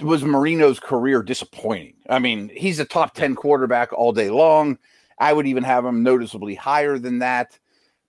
was 0.00 0.23
Marino's 0.23 0.78
career 0.78 1.23
disappointing. 1.23 1.94
I 2.08 2.18
mean, 2.18 2.50
he's 2.54 2.78
a 2.78 2.85
top 2.85 3.14
10 3.14 3.35
quarterback 3.35 3.92
all 3.92 4.12
day 4.12 4.30
long. 4.30 4.78
I 5.18 5.32
would 5.32 5.46
even 5.46 5.64
have 5.64 5.85
him 5.85 6.02
noticeably 6.02 6.54
higher 6.54 6.99
than 6.99 7.20
that. 7.20 7.58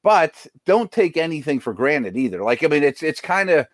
But 0.04 0.46
don't 0.66 0.92
take 0.92 1.18
anything 1.18 1.60
for 1.60 1.74
granted 1.74 2.16
either. 2.16 2.44
Like, 2.44 2.64
I 2.64 2.68
mean, 2.68 2.84
it's 2.84 3.02
it's 3.04 3.20
kind 3.20 3.50
of 3.50 3.68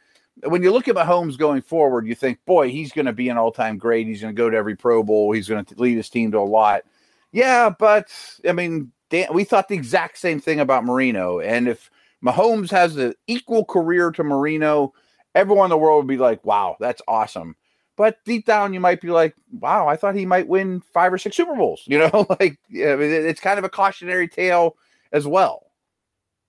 when 0.45 0.63
you 0.63 0.71
look 0.71 0.87
at 0.87 0.95
Mahomes 0.95 1.37
going 1.37 1.61
forward, 1.61 2.07
you 2.07 2.15
think, 2.15 2.39
boy, 2.45 2.69
he's 2.69 2.91
going 2.91 3.05
to 3.05 3.13
be 3.13 3.29
an 3.29 3.37
all 3.37 3.51
time 3.51 3.77
great. 3.77 4.07
He's 4.07 4.21
going 4.21 4.35
to 4.35 4.39
go 4.39 4.49
to 4.49 4.57
every 4.57 4.75
Pro 4.75 5.03
Bowl. 5.03 5.31
He's 5.31 5.47
going 5.47 5.63
to 5.65 5.75
lead 5.79 5.97
his 5.97 6.09
team 6.09 6.31
to 6.31 6.39
a 6.39 6.41
lot. 6.41 6.83
Yeah, 7.31 7.69
but 7.77 8.07
I 8.47 8.51
mean, 8.51 8.91
Dan, 9.09 9.27
we 9.33 9.43
thought 9.43 9.67
the 9.67 9.75
exact 9.75 10.17
same 10.17 10.39
thing 10.39 10.59
about 10.59 10.85
Marino. 10.85 11.39
And 11.39 11.67
if 11.67 11.91
Mahomes 12.23 12.71
has 12.71 12.95
an 12.97 13.13
equal 13.27 13.65
career 13.65 14.11
to 14.11 14.23
Marino, 14.23 14.93
everyone 15.35 15.65
in 15.65 15.69
the 15.69 15.77
world 15.77 16.05
would 16.05 16.11
be 16.11 16.17
like, 16.17 16.43
wow, 16.45 16.77
that's 16.79 17.01
awesome. 17.07 17.55
But 17.95 18.17
deep 18.25 18.45
down, 18.45 18.73
you 18.73 18.79
might 18.79 19.01
be 19.01 19.09
like, 19.09 19.35
wow, 19.51 19.87
I 19.87 19.95
thought 19.95 20.15
he 20.15 20.25
might 20.25 20.47
win 20.47 20.81
five 20.93 21.13
or 21.13 21.17
six 21.17 21.35
Super 21.35 21.55
Bowls. 21.55 21.83
You 21.87 21.99
know, 21.99 22.25
like 22.39 22.57
it's 22.69 23.39
kind 23.39 23.59
of 23.59 23.65
a 23.65 23.69
cautionary 23.69 24.27
tale 24.27 24.77
as 25.11 25.27
well. 25.27 25.67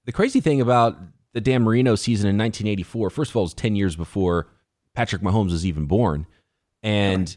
The 0.07 0.13
crazy 0.13 0.41
thing 0.41 0.61
about 0.61 0.97
the 1.33 1.41
Dan 1.41 1.63
Marino 1.63 1.97
season 1.97 2.29
in 2.29 2.39
1984, 2.39 3.11
first 3.11 3.31
of 3.31 3.37
all, 3.37 3.43
was 3.43 3.55
10 3.55 3.77
years 3.77 3.97
before 3.97 4.49
Patrick 4.95 5.23
Mahomes 5.23 5.51
was 5.51 5.67
even 5.67 5.87
born. 5.87 6.27
And 6.83 7.35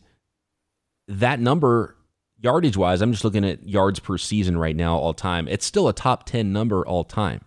that 1.08 1.40
number, 1.40 1.98
yardage 2.40 2.78
wise, 2.78 3.02
I'm 3.02 3.12
just 3.12 3.24
looking 3.24 3.46
at 3.46 3.68
yards 3.68 4.00
per 4.00 4.18
season 4.18 4.58
right 4.58 4.76
now, 4.76 4.98
all 4.98 5.14
time. 5.14 5.48
It's 5.48 5.66
still 5.66 5.88
a 5.88 5.94
top 5.94 6.26
10 6.26 6.54
number 6.54 6.86
all 6.86 7.04
time. 7.04 7.42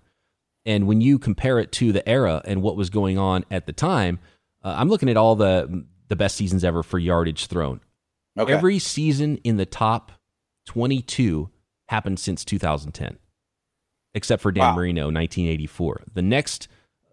And 0.66 0.86
when 0.86 1.00
you 1.00 1.18
compare 1.18 1.58
it 1.58 1.72
to 1.72 1.92
the 1.92 2.06
era 2.08 2.42
and 2.44 2.62
what 2.62 2.76
was 2.76 2.90
going 2.90 3.18
on 3.18 3.44
at 3.50 3.66
the 3.66 3.72
time, 3.72 4.18
uh, 4.62 4.74
I'm 4.76 4.88
looking 4.88 5.08
at 5.08 5.16
all 5.16 5.36
the 5.36 5.84
the 6.08 6.16
best 6.16 6.36
seasons 6.36 6.64
ever 6.64 6.82
for 6.82 6.98
yardage 6.98 7.46
thrown. 7.46 7.80
Okay. 8.38 8.52
Every 8.52 8.78
season 8.78 9.38
in 9.44 9.56
the 9.56 9.66
top 9.66 10.12
22 10.66 11.50
happened 11.88 12.18
since 12.18 12.44
2010 12.44 13.18
except 14.14 14.42
for 14.42 14.52
Dan 14.52 14.64
wow. 14.64 14.76
Marino, 14.76 15.02
1984. 15.04 16.02
The 16.14 16.22
next, 16.22 16.68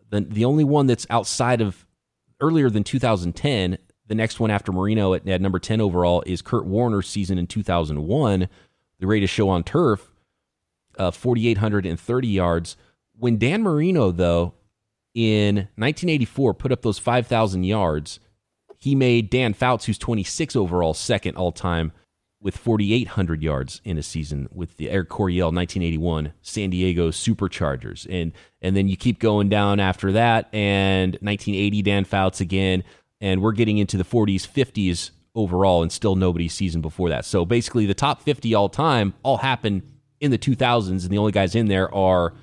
the 0.10 0.22
the 0.22 0.46
only 0.46 0.64
one 0.64 0.88
that's 0.88 1.08
outside 1.10 1.62
of 1.62 1.86
earlier 2.40 2.70
than 2.70 2.84
2010. 2.84 3.78
The 4.08 4.16
next 4.16 4.40
one 4.40 4.52
after 4.52 4.72
Marino 4.72 5.14
at, 5.14 5.28
at 5.28 5.42
number 5.42 5.60
10 5.60 5.82
overall 5.82 6.24
is 6.26 6.42
Kurt 6.42 6.66
Warner's 6.66 7.08
season 7.10 7.38
in 7.38 7.46
2001, 7.46 8.48
the 9.00 9.06
greatest 9.06 9.34
show 9.34 9.50
on 9.50 9.64
turf, 9.64 10.10
uh, 10.98 11.12
4,830 11.12 12.28
yards. 12.28 12.78
When 13.20 13.38
Dan 13.38 13.64
Marino, 13.64 14.12
though, 14.12 14.54
in 15.14 15.56
1984 15.76 16.54
put 16.54 16.72
up 16.72 16.84
those 16.84 17.00
5,000 17.00 17.64
yards, 17.64 18.20
he 18.80 18.94
made 18.94 19.30
Dan 19.30 19.54
Fouts, 19.54 19.86
who's 19.86 19.98
26 19.98 20.56
overall, 20.56 20.94
second 20.94 21.36
all 21.36 21.52
time 21.52 21.92
with 22.40 22.56
4,800 22.56 23.42
yards 23.42 23.82
in 23.84 23.98
a 23.98 24.04
season 24.04 24.48
with 24.52 24.78
the 24.78 24.92
Air 24.92 25.04
Coryell 25.04 25.52
1981 25.52 26.34
San 26.42 26.70
Diego 26.70 27.10
Superchargers. 27.10 28.06
And, 28.10 28.32
and 28.62 28.76
then 28.78 28.88
you 28.88 28.96
keep 28.96 29.20
going 29.20 29.50
down 29.50 29.80
after 29.80 30.12
that, 30.12 30.48
and 30.54 31.14
1980 31.14 31.82
Dan 31.82 32.06
Fouts 32.06 32.40
again. 32.40 32.84
And 33.20 33.42
we're 33.42 33.54
getting 33.54 33.80
into 33.80 33.98
the 33.98 34.04
40s, 34.04 34.48
50s 34.48 35.10
overall, 35.34 35.82
and 35.82 35.92
still 35.92 36.16
nobody's 36.16 36.54
season 36.54 36.82
before 36.82 37.10
that. 37.10 37.26
So 37.26 37.46
basically, 37.46 37.88
the 37.88 37.96
top 37.96 38.22
50 38.22 38.54
all 38.54 38.70
time 38.70 39.16
all 39.24 39.38
happen 39.38 39.82
in 40.20 40.30
the 40.30 40.38
2000s, 40.38 40.90
and 40.90 41.10
the 41.10 41.18
only 41.18 41.32
guys 41.32 41.56
in 41.56 41.68
there 41.68 41.94
are 41.94 42.34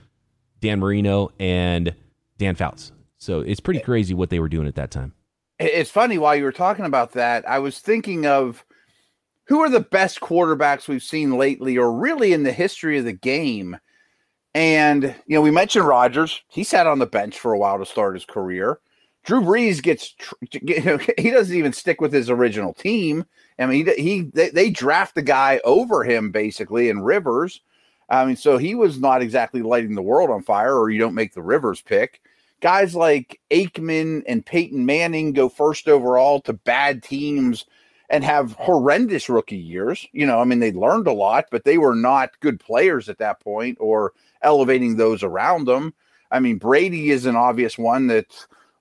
Dan 0.64 0.81
Marino 0.81 1.31
and 1.38 1.94
Dan 2.38 2.55
Fouts. 2.55 2.90
So 3.18 3.40
it's 3.40 3.61
pretty 3.61 3.81
crazy 3.81 4.14
what 4.14 4.31
they 4.31 4.40
were 4.40 4.48
doing 4.48 4.66
at 4.66 4.74
that 4.77 4.90
time. 4.90 5.12
It's 5.59 5.90
funny 5.90 6.16
while 6.16 6.35
you 6.35 6.44
were 6.44 6.53
talking 6.53 6.87
about 6.87 7.12
that, 7.12 7.46
I 7.46 7.59
was 7.59 7.79
thinking 7.79 8.27
of 8.27 8.64
who 9.44 9.61
are 9.61 9.68
the 9.68 9.81
best 9.81 10.20
quarterbacks 10.20 10.88
we've 10.88 11.03
seen 11.03 11.37
lately 11.37 11.77
or 11.77 11.92
really 11.92 12.33
in 12.33 12.44
the 12.44 12.53
history 12.53 12.98
of 12.98 13.05
the 13.05 13.12
game? 13.12 13.77
And, 14.55 15.14
you 15.27 15.35
know, 15.35 15.42
we 15.42 15.50
mentioned 15.50 15.87
Rodgers. 15.87 16.42
He 16.48 16.64
sat 16.64 16.87
on 16.87 16.98
the 16.98 17.07
bench 17.07 17.38
for 17.38 17.53
a 17.53 17.59
while 17.59 17.79
to 17.79 17.85
start 17.85 18.14
his 18.14 18.24
career. 18.24 18.79
Drew 19.24 19.42
Brees 19.42 19.83
gets, 19.83 20.14
he 21.18 21.31
doesn't 21.31 21.57
even 21.57 21.74
stick 21.74 22.00
with 22.00 22.12
his 22.12 22.31
original 22.31 22.72
team. 22.72 23.27
I 23.59 23.66
mean, 23.66 23.87
he, 23.87 23.94
he 23.94 24.20
they, 24.33 24.48
they 24.48 24.70
draft 24.70 25.14
the 25.14 25.22
guy 25.22 25.61
over 25.64 26.05
him 26.05 26.31
basically 26.31 26.88
in 26.88 27.03
Rivers. 27.03 27.61
I 28.09 28.25
mean, 28.25 28.37
so 28.37 28.59
he 28.59 28.75
was 28.75 28.99
not 28.99 29.23
exactly 29.23 29.62
lighting 29.62 29.95
the 29.95 30.03
world 30.03 30.31
on 30.31 30.43
fire, 30.43 30.77
or 30.77 30.90
you 30.90 30.99
don't 30.99 31.14
make 31.14 31.35
the 31.35 31.43
Rivers 31.43 31.81
pick. 31.81 32.21
Guys 32.61 32.95
like 32.95 33.40
Aikman 33.51 34.23
and 34.27 34.45
Peyton 34.45 34.87
Manning 34.87 35.33
go 35.33 35.49
first 35.49 35.88
overall 35.88 36.40
to 36.43 36.53
bad 36.53 37.03
teams 37.03 37.67
and 38.11 38.23
have 38.23 38.53
horrendous 38.53 39.29
rookie 39.29 39.57
years. 39.57 40.07
You 40.12 40.27
know, 40.27 40.40
I 40.40 40.45
mean, 40.45 40.61
they 40.61 40.73
learned 40.73 41.07
a 41.07 41.12
lot, 41.12 41.47
but 41.51 41.64
they 41.64 41.79
were 41.79 41.95
not 41.95 42.38
good 42.40 42.61
players 42.61 43.09
at 43.09 43.19
that 43.19 43.40
point 43.40 43.79
or 43.81 44.12
elevating 44.43 44.97
those 44.97 45.23
around 45.23 45.67
them. 45.67 45.95
I 46.31 46.40
mean, 46.40 46.59
Brady 46.59 47.11
is 47.11 47.27
an 47.27 47.37
obvious 47.37 47.79
one 47.79 48.07
that, 48.09 48.27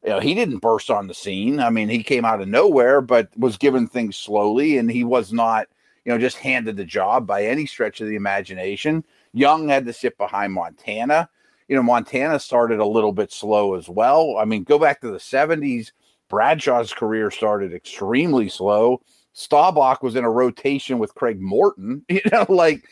you 0.04 0.10
know, 0.10 0.20
he 0.20 0.34
didn't 0.34 0.60
burst 0.60 0.90
on 0.90 1.08
the 1.08 1.14
scene. 1.14 1.60
I 1.60 1.70
mean, 1.70 1.88
he 1.88 2.04
came 2.04 2.26
out 2.26 2.42
of 2.42 2.48
nowhere, 2.48 3.00
but 3.02 3.30
was 3.38 3.58
given 3.58 3.88
things 3.88 4.18
slowly, 4.18 4.78
and 4.78 4.92
he 4.92 5.04
was 5.04 5.32
not, 5.32 5.68
you 6.06 6.12
know, 6.12 6.18
just 6.18 6.38
handed 6.38 6.78
the 6.78 6.86
job 6.86 7.26
by 7.26 7.46
any 7.46 7.66
stretch 7.66 8.02
of 8.02 8.08
the 8.08 8.16
imagination. 8.16 9.04
Young 9.34 9.70
had 9.70 9.86
to 9.86 9.94
sit 9.94 10.18
behind 10.18 10.54
Montana. 10.54 11.30
You 11.68 11.76
know, 11.76 11.84
Montana 11.84 12.39
started 12.39 12.80
a 12.80 12.86
little 12.86 13.13
bit 13.13 13.32
slow 13.32 13.76
as 13.76 13.88
well. 13.88 14.38
I 14.38 14.46
mean, 14.46 14.63
go 14.63 14.78
back 14.78 15.02
to 15.02 15.12
the 15.12 15.18
70s 15.18 15.92
Bradshaw's 16.34 16.92
career 16.94 17.30
started 17.30 17.76
extremely 17.76 18.50
slow. 18.50 19.02
Staubach 19.34 20.02
was 20.02 20.16
in 20.16 20.24
a 20.24 20.32
rotation 20.32 20.98
with 20.98 21.13
Craig 21.13 21.39
Morton. 21.39 22.04
You 22.10 22.22
know, 22.32 22.48
like 22.50 22.88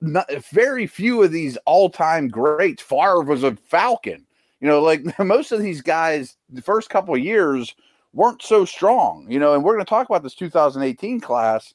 not, 0.00 0.30
very 0.52 0.86
few 0.86 1.20
of 1.24 1.32
these 1.32 1.56
all-time 1.66 2.28
greats. 2.28 2.82
Favre 2.82 3.22
was 3.22 3.42
a 3.42 3.56
Falcon. 3.56 4.24
You 4.60 4.68
know, 4.68 4.80
like 4.80 5.18
most 5.18 5.50
of 5.50 5.60
these 5.60 5.80
guys, 5.80 6.36
the 6.48 6.62
first 6.62 6.88
couple 6.88 7.14
of 7.14 7.20
years 7.20 7.74
weren't 8.12 8.42
so 8.42 8.64
strong. 8.64 9.26
You 9.28 9.40
know, 9.40 9.54
and 9.54 9.64
we're 9.64 9.74
going 9.74 9.84
to 9.84 9.90
talk 9.90 10.08
about 10.08 10.22
this 10.22 10.36
2018 10.36 11.20
class. 11.20 11.74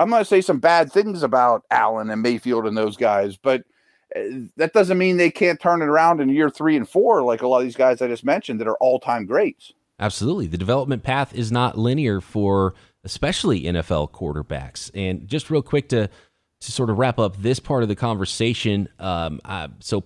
I'm 0.00 0.08
going 0.08 0.22
to 0.22 0.24
say 0.24 0.40
some 0.40 0.58
bad 0.58 0.90
things 0.90 1.22
about 1.22 1.64
Allen 1.70 2.08
and 2.08 2.22
Mayfield 2.22 2.66
and 2.66 2.76
those 2.76 2.96
guys, 2.96 3.36
but 3.36 3.64
eh, 4.14 4.40
that 4.56 4.72
doesn't 4.72 4.96
mean 4.96 5.18
they 5.18 5.30
can't 5.30 5.60
turn 5.60 5.82
it 5.82 5.86
around 5.86 6.20
in 6.20 6.30
year 6.30 6.48
three 6.48 6.74
and 6.74 6.88
four, 6.88 7.22
like 7.22 7.42
a 7.42 7.46
lot 7.46 7.58
of 7.58 7.64
these 7.64 7.76
guys 7.76 8.00
I 8.00 8.08
just 8.08 8.24
mentioned 8.24 8.60
that 8.60 8.68
are 8.68 8.76
all-time 8.76 9.26
greats. 9.26 9.72
Absolutely. 9.98 10.46
The 10.46 10.56
development 10.56 11.02
path 11.02 11.34
is 11.34 11.52
not 11.52 11.76
linear 11.76 12.22
for 12.22 12.74
especially 13.04 13.64
NFL 13.64 14.10
quarterbacks. 14.12 14.90
And 14.94 15.28
just 15.28 15.50
real 15.50 15.62
quick 15.62 15.90
to 15.90 16.08
to 16.60 16.72
sort 16.72 16.90
of 16.90 16.98
wrap 16.98 17.18
up 17.18 17.36
this 17.38 17.58
part 17.58 17.82
of 17.82 17.88
the 17.88 17.96
conversation, 17.96 18.86
um, 18.98 19.40
uh, 19.46 19.68
so 19.78 20.04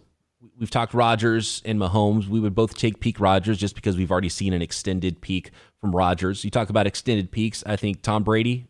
we've 0.57 0.71
talked 0.71 0.95
Rodgers 0.95 1.61
and 1.65 1.81
Mahomes. 1.81 2.29
We 2.29 2.39
would 2.39 2.55
both 2.55 2.79
take 2.79 3.01
peak 3.01 3.19
Rodgers 3.19 3.59
just 3.59 3.75
because 3.75 3.97
we've 3.97 4.13
already 4.13 4.29
seen 4.29 4.53
an 4.53 4.63
extended 4.63 5.21
peak 5.21 5.51
from 5.81 5.95
Rodgers. 5.95 6.45
You 6.45 6.51
talk 6.51 6.71
about 6.71 6.87
extended 6.87 7.33
peaks. 7.33 7.65
I 7.67 7.75
think 7.75 8.03
Tom 8.03 8.23
Brady 8.23 8.67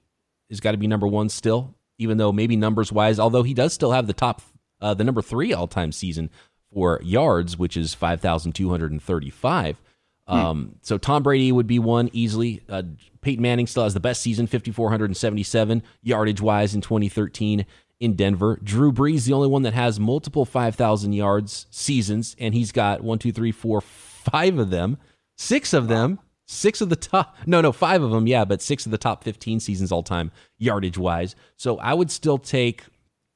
has 0.50 0.60
got 0.60 0.72
to 0.72 0.78
be 0.78 0.86
number 0.86 1.06
one 1.06 1.28
still, 1.28 1.74
even 1.98 2.18
though 2.18 2.32
maybe 2.32 2.56
numbers 2.56 2.92
wise, 2.92 3.18
although 3.18 3.42
he 3.42 3.54
does 3.54 3.72
still 3.72 3.92
have 3.92 4.06
the 4.06 4.12
top, 4.12 4.42
uh, 4.80 4.94
the 4.94 5.04
number 5.04 5.22
three 5.22 5.52
all 5.52 5.66
time 5.66 5.92
season 5.92 6.30
for 6.72 7.00
yards, 7.02 7.56
which 7.56 7.76
is 7.76 7.94
5,235. 7.94 9.80
Hmm. 10.26 10.34
Um, 10.34 10.76
so 10.82 10.98
Tom 10.98 11.22
Brady 11.22 11.52
would 11.52 11.66
be 11.66 11.78
one 11.78 12.10
easily. 12.12 12.62
Uh, 12.68 12.82
Peyton 13.20 13.42
Manning 13.42 13.66
still 13.66 13.84
has 13.84 13.94
the 13.94 14.00
best 14.00 14.22
season, 14.22 14.46
5,477 14.46 15.82
yardage 16.02 16.40
wise 16.40 16.74
in 16.74 16.80
2013 16.80 17.66
in 18.00 18.14
Denver. 18.14 18.58
Drew 18.62 18.92
Brees, 18.92 19.24
the 19.24 19.32
only 19.32 19.48
one 19.48 19.62
that 19.62 19.74
has 19.74 20.00
multiple 20.00 20.44
5,000 20.44 21.12
yards 21.12 21.66
seasons, 21.70 22.36
and 22.38 22.54
he's 22.54 22.72
got 22.72 23.02
one, 23.02 23.18
two, 23.18 23.32
three, 23.32 23.52
four, 23.52 23.80
five 23.80 24.58
of 24.58 24.70
them, 24.70 24.98
six 25.36 25.72
of 25.72 25.88
them 25.88 26.18
six 26.54 26.80
of 26.80 26.88
the 26.88 26.96
top, 26.96 27.36
no, 27.46 27.60
no, 27.60 27.72
five 27.72 28.02
of 28.02 28.10
them, 28.10 28.26
yeah, 28.26 28.44
but 28.44 28.62
six 28.62 28.86
of 28.86 28.92
the 28.92 28.98
top 28.98 29.24
15 29.24 29.60
seasons 29.60 29.92
all 29.92 30.02
time, 30.02 30.30
yardage 30.58 30.98
wise. 30.98 31.36
So 31.56 31.78
I 31.78 31.94
would 31.94 32.10
still 32.10 32.38
take 32.38 32.82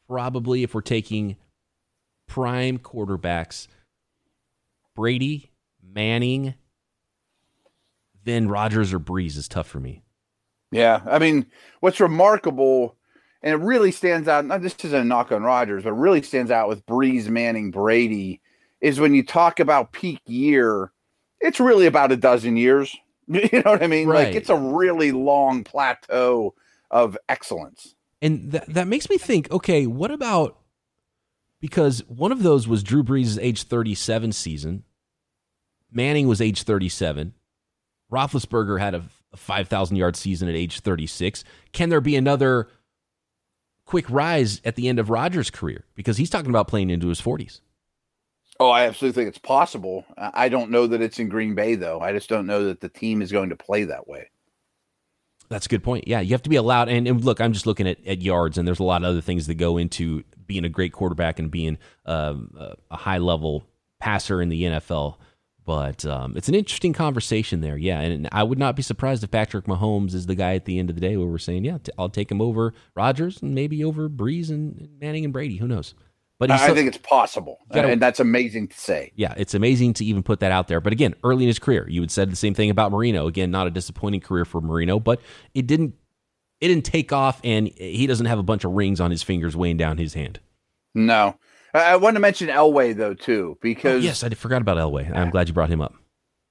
probably 0.09 0.63
if 0.63 0.75
we're 0.75 0.81
taking 0.81 1.37
prime 2.27 2.79
quarterbacks, 2.79 3.69
Brady, 4.95 5.51
Manning, 5.83 6.55
then 8.25 8.49
Rodgers 8.49 8.93
or 8.93 9.01
Brees 9.01 9.37
is 9.37 9.49
tough 9.49 9.67
for 9.67 9.81
me. 9.81 10.03
Yeah. 10.71 11.01
I 11.07 11.19
mean, 11.19 11.47
what's 11.81 12.01
remarkable, 12.01 12.97
and 13.43 13.55
it 13.55 13.65
really 13.65 13.91
stands 13.91 14.29
out, 14.29 14.45
not 14.45 14.63
this 14.63 14.77
isn't 14.85 15.01
a 15.01 15.05
knock 15.05 15.33
on 15.33 15.43
Rodgers, 15.43 15.85
but 15.85 15.93
really 15.93 16.23
stands 16.23 16.51
out 16.51 16.69
with 16.69 16.85
Brees, 16.87 17.29
Manning, 17.29 17.71
Brady, 17.71 18.41
is 18.81 19.01
when 19.01 19.15
you 19.15 19.25
talk 19.25 19.61
about 19.61 19.93
peak 19.93 20.21
year, 20.27 20.93
it's 21.41 21.61
really 21.61 21.87
about 21.87 22.13
a 22.13 22.17
dozen 22.17 22.57
years. 22.57 22.97
You 23.53 23.63
know 23.63 23.73
what 23.73 23.83
I 23.83 23.87
mean? 23.87 24.09
Right. 24.09 24.29
Like 24.29 24.35
it's 24.35 24.49
a 24.49 24.57
really 24.57 25.13
long 25.13 25.63
plateau 25.63 26.55
of 26.91 27.19
excellence. 27.29 27.95
And 28.23 28.51
that 28.53 28.73
that 28.73 28.89
makes 28.89 29.11
me 29.11 29.19
think, 29.19 29.51
okay, 29.51 29.87
what 29.87 30.11
about 30.11 30.59
because 31.61 32.03
one 32.09 32.33
of 32.33 32.43
those 32.43 32.67
was 32.67 32.83
Drew 32.83 33.03
Brees' 33.03 33.39
age 33.41 33.65
37 33.65 34.33
season. 34.33 34.85
Manning 35.91 36.29
was 36.29 36.41
age 36.41 36.63
37. 36.63 37.35
Roethlisberger 38.13 38.81
had 38.81 38.95
a, 38.95 39.05
a 39.33 39.37
5,000 39.37 39.97
yard 39.97 40.17
season 40.17 40.49
at 40.49 40.55
age 40.55 40.81
36. 40.81 41.45
Can 41.73 41.89
there 41.89 42.01
be 42.01 42.17
another 42.17 42.69
quick 43.85 44.09
rise 44.09 44.61
at 44.65 44.77
the 44.77 44.89
end 44.89 44.99
of 44.99 45.11
Rodgers' 45.11 45.51
career? 45.51 45.85
Because 45.95 46.17
he's 46.17 46.31
talking 46.31 46.51
about 46.51 46.69
playing 46.69 46.91
into 46.91 47.09
his 47.09 47.21
40s. 47.21 47.61
Oh, 48.61 48.71
I 48.71 48.87
absolutely 48.87 49.23
think 49.23 49.29
it's 49.29 49.39
possible. 49.39 50.05
I 50.17 50.49
don't 50.49 50.71
know 50.71 50.87
that 50.89 51.01
it's 51.01 51.21
in 51.21 51.29
Green 51.29 51.55
Bay 51.55 51.77
though. 51.77 52.01
I 52.01 52.13
just 52.13 52.29
don't 52.29 52.47
know 52.47 52.65
that 52.65 52.81
the 52.81 52.89
team 52.89 53.23
is 53.23 53.31
going 53.31 53.51
to 53.51 53.57
play 53.57 53.85
that 53.85 54.09
way. 54.09 54.31
That's 55.49 55.67
a 55.67 55.69
good 55.69 55.85
point. 55.85 56.07
Yeah, 56.07 56.21
you 56.21 56.33
have 56.33 56.43
to 56.43 56.51
be 56.51 56.57
allowed. 56.57 56.89
And, 56.89 57.07
and 57.09 57.25
look, 57.25 57.41
I'm 57.41 57.53
just 57.53 57.67
looking 57.67 57.89
at, 57.89 58.05
at 58.07 58.21
yards, 58.21 58.59
and 58.59 58.69
there's 58.69 58.81
a 58.81 58.85
lot 58.85 59.03
of 59.03 59.09
other 59.09 59.21
things 59.21 59.47
that 59.47 59.55
go 59.55 59.79
into 59.79 60.25
being 60.47 60.65
a 60.65 60.69
great 60.69 60.93
quarterback 60.93 61.39
and 61.39 61.51
being 61.51 61.79
um, 62.05 62.55
a, 62.59 62.75
a 62.91 62.97
high 62.97 63.19
level 63.19 63.65
passer 63.99 64.43
in 64.43 64.49
the 64.49 64.63
NFL. 64.63 65.17
But 65.65 66.05
um, 66.07 66.37
it's 66.37 66.49
an 66.49 66.55
interesting 66.55 66.93
conversation 66.93 67.61
there. 67.61 67.77
Yeah. 67.77 68.01
And 68.01 68.29
I 68.33 68.43
would 68.43 68.59
not 68.59 68.75
be 68.75 68.83
surprised 68.83 69.23
if 69.23 69.31
Patrick 69.31 69.67
Mahomes 69.67 70.15
is 70.15 70.27
the 70.27 70.35
guy 70.35 70.55
at 70.55 70.65
the 70.65 70.79
end 70.79 70.89
of 70.89 70.97
the 70.97 71.01
day 71.01 71.17
where 71.17 71.27
we're 71.27 71.39
saying, 71.39 71.65
yeah, 71.65 71.79
I'll 71.99 72.09
take 72.09 72.31
him 72.31 72.41
over 72.41 72.73
Rodgers 72.95 73.43
and 73.43 73.55
maybe 73.55 73.85
over 73.85 74.09
Brees 74.09 74.49
and 74.49 74.89
Manning 74.99 75.25
and 75.25 75.33
Brady. 75.33 75.59
Who 75.59 75.69
knows? 75.69 75.95
But 76.39 76.53
I 76.53 76.57
still- 76.59 76.75
think 76.77 76.89
it's 76.89 76.99
possible, 76.99 77.59
gotta- 77.73 77.89
and 77.89 78.01
that's 78.01 78.21
amazing 78.21 78.69
to 78.69 78.79
say. 78.79 79.13
yeah, 79.17 79.35
it's 79.37 79.55
amazing 79.55 79.95
to 79.95 80.05
even 80.05 80.23
put 80.23 80.39
that 80.41 80.53
out 80.53 80.69
there. 80.69 80.81
But 80.81 80.93
again, 80.93 81.15
early 81.25 81.45
in 81.45 81.49
his 81.49 81.59
career, 81.59 81.87
you 81.89 82.01
had 82.01 82.11
said 82.13 82.31
the 82.31 82.37
same 82.37 82.55
thing 82.55 82.71
about 82.71 82.93
Marino. 82.93 83.27
Again, 83.27 83.51
not 83.51 83.67
a 83.67 83.71
disappointing 83.71 84.21
career 84.21 84.45
for 84.45 84.61
Marino, 84.61 85.01
but 85.01 85.21
it 85.55 85.67
didn't 85.67 85.95
it 86.61 86.69
didn't 86.69 86.85
take 86.85 87.13
off, 87.13 87.41
and 87.45 87.69
he 87.69 88.07
doesn't 88.07 88.27
have 88.27 88.39
a 88.39 88.43
bunch 88.43 88.65
of 88.65 88.73
rings 88.73 89.01
on 89.01 89.11
his 89.11 89.23
fingers 89.23 89.57
weighing 89.57 89.77
down 89.77 89.97
his 89.99 90.15
hand. 90.15 90.41
No, 90.95 91.37
I, 91.75 91.93
I 91.93 91.97
want 91.97 92.17
to 92.17 92.21
mention 92.21 92.49
Elway 92.49 92.97
though 92.97 93.15
too, 93.15 93.55
oh, 93.55 93.59
because 93.61 94.05
yes, 94.05 94.23
I 94.23 94.29
forgot 94.31 94.63
about 94.63 94.77
Elway. 94.77 95.15
I'm 95.15 95.31
glad 95.31 95.49
you 95.49 95.55
brought 95.55 95.71
him 95.71 95.81
up. 95.81 95.95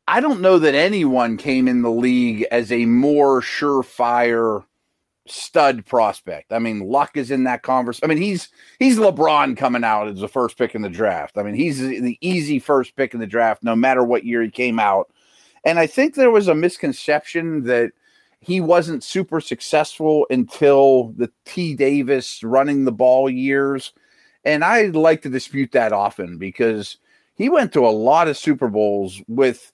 I 0.09 0.21
don't 0.21 0.39
know 0.41 0.59
that 0.59 0.73
anyone 0.75 1.35
came 1.37 1.67
in 1.67 1.81
the 1.81 1.91
league 1.91 2.45
as 2.51 2.71
a 2.71 2.85
more 2.85 3.41
surefire 3.41 4.63
stud 5.29 5.85
prospect. 5.85 6.51
I 6.51 6.59
mean, 6.59 6.79
Luck 6.79 7.17
is 7.17 7.31
in 7.31 7.43
that 7.45 7.63
conversation. 7.63 8.09
I 8.09 8.13
mean, 8.13 8.21
he's 8.21 8.49
he's 8.79 8.97
LeBron 8.97 9.57
coming 9.57 9.83
out 9.83 10.07
as 10.07 10.19
the 10.19 10.27
first 10.27 10.57
pick 10.57 10.75
in 10.75 10.81
the 10.81 10.89
draft. 10.89 11.37
I 11.37 11.43
mean, 11.43 11.55
he's 11.55 11.79
the 11.79 12.17
easy 12.21 12.59
first 12.59 12.95
pick 12.95 13.13
in 13.13 13.19
the 13.19 13.27
draft, 13.27 13.63
no 13.63 13.75
matter 13.75 14.03
what 14.03 14.25
year 14.25 14.41
he 14.41 14.49
came 14.49 14.79
out. 14.79 15.11
And 15.63 15.79
I 15.79 15.87
think 15.87 16.15
there 16.15 16.31
was 16.31 16.47
a 16.47 16.55
misconception 16.55 17.63
that 17.63 17.91
he 18.39 18.61
wasn't 18.61 19.03
super 19.03 19.41
successful 19.41 20.27
until 20.29 21.13
the 21.17 21.31
T. 21.45 21.75
Davis 21.75 22.43
running 22.43 22.85
the 22.85 22.91
ball 22.91 23.29
years. 23.29 23.93
And 24.45 24.63
I 24.63 24.83
like 24.83 25.21
to 25.23 25.29
dispute 25.29 25.71
that 25.73 25.91
often 25.91 26.37
because 26.37 26.97
he 27.35 27.49
went 27.49 27.73
to 27.73 27.85
a 27.85 27.89
lot 27.89 28.27
of 28.27 28.37
Super 28.37 28.67
Bowls 28.69 29.21
with. 29.27 29.71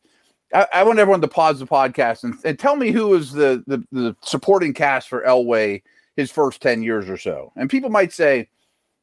I, 0.53 0.67
I 0.73 0.83
want 0.83 0.99
everyone 0.99 1.21
to 1.21 1.27
pause 1.27 1.59
the 1.59 1.65
podcast 1.65 2.23
and, 2.23 2.35
and 2.45 2.57
tell 2.57 2.75
me 2.75 2.91
who 2.91 3.07
was 3.09 3.31
the, 3.31 3.63
the 3.67 3.83
the 3.91 4.15
supporting 4.21 4.73
cast 4.73 5.09
for 5.09 5.23
Elway 5.23 5.81
his 6.15 6.31
first 6.31 6.61
10 6.61 6.83
years 6.83 7.09
or 7.09 7.17
so. 7.17 7.51
And 7.55 7.69
people 7.69 7.89
might 7.89 8.13
say, 8.13 8.49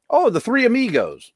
oh, 0.09 0.29
the 0.29 0.39
three 0.39 0.65
amigos. 0.65 1.31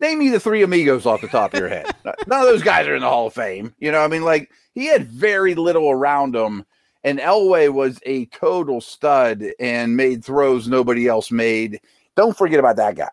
Name 0.00 0.20
me 0.20 0.28
the 0.28 0.40
three 0.40 0.62
amigos 0.62 1.06
off 1.06 1.20
the 1.20 1.28
top 1.28 1.54
of 1.54 1.60
your 1.60 1.68
head. 1.68 1.86
None 2.04 2.40
of 2.40 2.46
those 2.46 2.62
guys 2.62 2.86
are 2.86 2.94
in 2.94 3.02
the 3.02 3.08
Hall 3.08 3.26
of 3.26 3.34
Fame. 3.34 3.74
You 3.78 3.90
know, 3.90 4.00
I 4.00 4.08
mean, 4.08 4.22
like 4.22 4.50
he 4.74 4.86
had 4.86 5.08
very 5.08 5.54
little 5.54 5.90
around 5.90 6.34
him. 6.34 6.64
And 7.04 7.20
Elway 7.20 7.72
was 7.72 8.00
a 8.06 8.26
total 8.26 8.80
stud 8.80 9.44
and 9.60 9.96
made 9.96 10.24
throws 10.24 10.68
nobody 10.68 11.06
else 11.06 11.30
made. 11.30 11.80
Don't 12.16 12.36
forget 12.36 12.58
about 12.58 12.76
that 12.76 12.96
guy. 12.96 13.10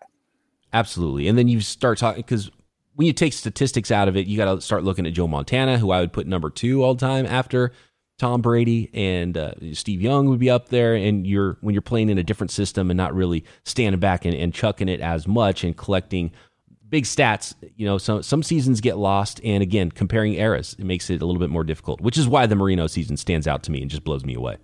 Absolutely. 0.74 1.28
And 1.28 1.38
then 1.38 1.48
you 1.48 1.62
start 1.62 1.98
talking 1.98 2.22
because 2.22 2.52
when 2.96 3.08
you 3.08 3.14
take 3.14 3.34
statistics 3.34 3.92
out 3.92 4.08
of 4.08 4.16
it, 4.16 4.26
you 4.26 4.38
got 4.38 4.56
to 4.56 4.62
start 4.62 4.84
looking 4.84 5.06
at 5.06 5.14
Joe 5.14 5.28
Montana, 5.28 5.78
who 5.78 5.92
I 5.92 6.00
would 6.00 6.14
put 6.14 6.28
number 6.28 6.50
two 6.50 6.84
all 6.84 6.96
the 6.96 7.06
time 7.06 7.26
after 7.26 7.72
Tom 8.18 8.42
Brady, 8.42 8.90
and 8.94 9.38
uh, 9.38 9.52
Steve 9.74 10.02
Young 10.02 10.30
would 10.30 10.40
be 10.40 10.50
up 10.50 10.70
there. 10.70 10.96
And 10.96 11.28
you're 11.28 11.58
when 11.62 11.74
you're 11.74 11.82
playing 11.82 12.10
in 12.10 12.18
a 12.18 12.24
different 12.24 12.52
system 12.52 12.90
and 12.90 12.98
not 12.98 13.14
really 13.14 13.44
standing 13.66 14.00
back 14.00 14.26
and, 14.26 14.34
and 14.34 14.54
chucking 14.54 14.88
it 14.88 15.02
as 15.02 15.28
much 15.28 15.64
and 15.64 15.76
collecting 15.76 16.32
big 16.88 17.04
stats. 17.04 17.54
You 17.76 17.86
know, 17.86 17.98
some 17.98 18.24
some 18.24 18.42
seasons 18.42 18.80
get 18.80 18.98
lost, 18.98 19.42
and 19.44 19.62
again, 19.62 19.92
comparing 19.92 20.36
eras 20.36 20.76
it 20.80 20.86
makes 20.86 21.10
it 21.10 21.22
a 21.22 21.26
little 21.26 21.42
bit 21.42 21.50
more 21.50 21.66
difficult. 21.66 22.00
Which 22.00 22.18
is 22.18 22.28
why 22.28 22.46
the 22.46 22.56
Marino 22.56 22.88
season 22.88 23.18
stands 23.18 23.48
out 23.48 23.64
to 23.64 23.72
me 23.72 23.82
and 23.82 23.92
just 23.92 24.06
blows 24.06 24.24
me 24.24 24.36
away. 24.36 24.58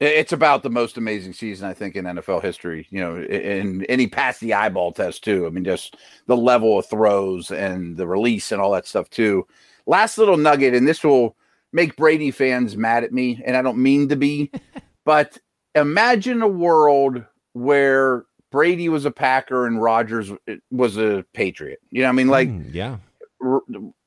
It's 0.00 0.32
about 0.32 0.62
the 0.62 0.70
most 0.70 0.96
amazing 0.96 1.34
season 1.34 1.68
I 1.68 1.74
think 1.74 1.94
in 1.94 2.06
NFL 2.06 2.42
history. 2.42 2.86
You 2.90 3.00
know, 3.00 3.16
and 3.16 3.84
any 3.88 4.06
past 4.06 4.40
the 4.40 4.54
eyeball 4.54 4.92
test 4.92 5.22
too. 5.22 5.46
I 5.46 5.50
mean, 5.50 5.64
just 5.64 5.96
the 6.26 6.36
level 6.36 6.78
of 6.78 6.86
throws 6.86 7.50
and 7.50 7.96
the 7.96 8.06
release 8.06 8.50
and 8.50 8.62
all 8.62 8.72
that 8.72 8.86
stuff 8.86 9.10
too. 9.10 9.46
Last 9.86 10.16
little 10.16 10.36
nugget, 10.38 10.74
and 10.74 10.88
this 10.88 11.04
will 11.04 11.36
make 11.72 11.96
Brady 11.96 12.30
fans 12.30 12.76
mad 12.76 13.04
at 13.04 13.12
me, 13.12 13.42
and 13.44 13.56
I 13.56 13.62
don't 13.62 13.78
mean 13.78 14.08
to 14.08 14.16
be, 14.16 14.50
but 15.04 15.38
imagine 15.74 16.42
a 16.42 16.48
world 16.48 17.24
where 17.52 18.24
Brady 18.50 18.88
was 18.88 19.04
a 19.04 19.10
Packer 19.10 19.66
and 19.66 19.82
Rodgers 19.82 20.32
was 20.70 20.96
a 20.96 21.24
Patriot. 21.34 21.80
You 21.90 22.02
know, 22.02 22.08
what 22.08 22.12
I 22.12 22.16
mean, 22.16 22.28
like 22.28 22.48
Mm, 22.48 22.74
yeah, 22.74 22.96
R- 23.42 23.62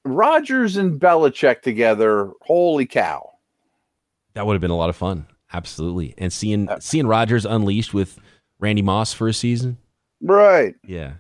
Rodgers 0.06 0.78
and 0.78 1.00
Belichick 1.00 1.62
together. 1.62 2.32
Holy 2.42 2.86
cow! 2.86 3.30
that 4.34 4.46
would 4.46 4.54
have 4.54 4.62
been 4.62 4.72
a 4.72 4.76
lot 4.76 4.90
of 4.90 4.96
fun. 4.96 5.28
Absolutely, 5.54 6.13
and 6.18 6.34
seeing 6.34 6.68
seeing 6.80 7.08
Rodgers 7.08 7.46
unleashed 7.46 7.94
with 7.94 8.20
Randy 8.60 8.82
Moss 8.82 9.13
for 9.13 9.28
a 9.28 9.34
season. 9.34 9.78
Right. 10.22 10.76
Yeah, 10.86 11.13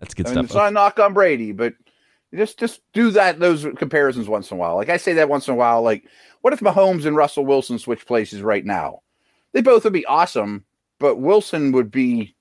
that's 0.00 0.14
good 0.14 0.26
I 0.26 0.30
mean, 0.30 0.34
stuff. 0.34 0.44
it's 0.46 0.54
not 0.54 0.68
a 0.68 0.70
knock 0.70 0.98
on 1.00 1.14
Brady, 1.14 1.52
but 1.52 1.74
just 2.34 2.58
just 2.58 2.80
do 2.92 3.10
that 3.12 3.38
those 3.40 3.66
comparisons 3.76 4.28
once 4.28 4.50
in 4.50 4.56
a 4.56 4.60
while. 4.60 4.76
Like 4.76 4.88
I 4.88 4.96
say 4.98 5.14
that 5.14 5.28
once 5.28 5.48
in 5.48 5.54
a 5.54 5.56
while. 5.56 5.82
Like, 5.82 6.04
what 6.42 6.52
if 6.52 6.60
Mahomes 6.60 7.06
and 7.06 7.16
Russell 7.16 7.44
Wilson 7.46 7.78
switch 7.78 8.06
places 8.06 8.42
right 8.42 8.64
now? 8.64 9.00
They 9.52 9.62
both 9.62 9.84
would 9.84 9.92
be 9.92 10.06
awesome, 10.06 10.64
but 11.00 11.16
Wilson 11.16 11.72
would 11.72 11.90
be. 11.90 12.34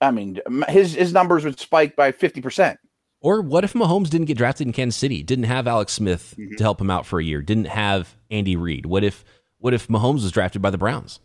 I 0.00 0.10
mean, 0.10 0.40
his 0.68 0.94
his 0.94 1.12
numbers 1.12 1.44
would 1.44 1.58
spike 1.60 1.94
by 1.94 2.10
fifty 2.10 2.40
percent. 2.40 2.78
Or 3.20 3.40
what 3.40 3.64
if 3.64 3.72
Mahomes 3.74 4.10
didn't 4.10 4.26
get 4.26 4.36
drafted 4.36 4.66
in 4.66 4.72
Kansas 4.72 4.98
City? 4.98 5.22
Didn't 5.22 5.44
have 5.44 5.66
Alex 5.66 5.92
Smith 5.94 6.34
Mhm. 6.38 6.56
to 6.58 6.62
help 6.64 6.78
him 6.80 6.90
out 6.90 7.06
for 7.06 7.18
a 7.20 7.24
year? 7.24 7.40
Didn't 7.42 7.66
have 7.68 8.14
Andy 8.30 8.54
Reid? 8.56 8.84
What 8.86 9.02
if 9.04 9.24
what 9.64 9.72
if 9.72 9.88
Mahomes 9.88 10.22
was 10.22 10.30
drafted 10.30 10.60
by 10.60 10.68
the 10.68 10.76
Browns? 10.76 11.20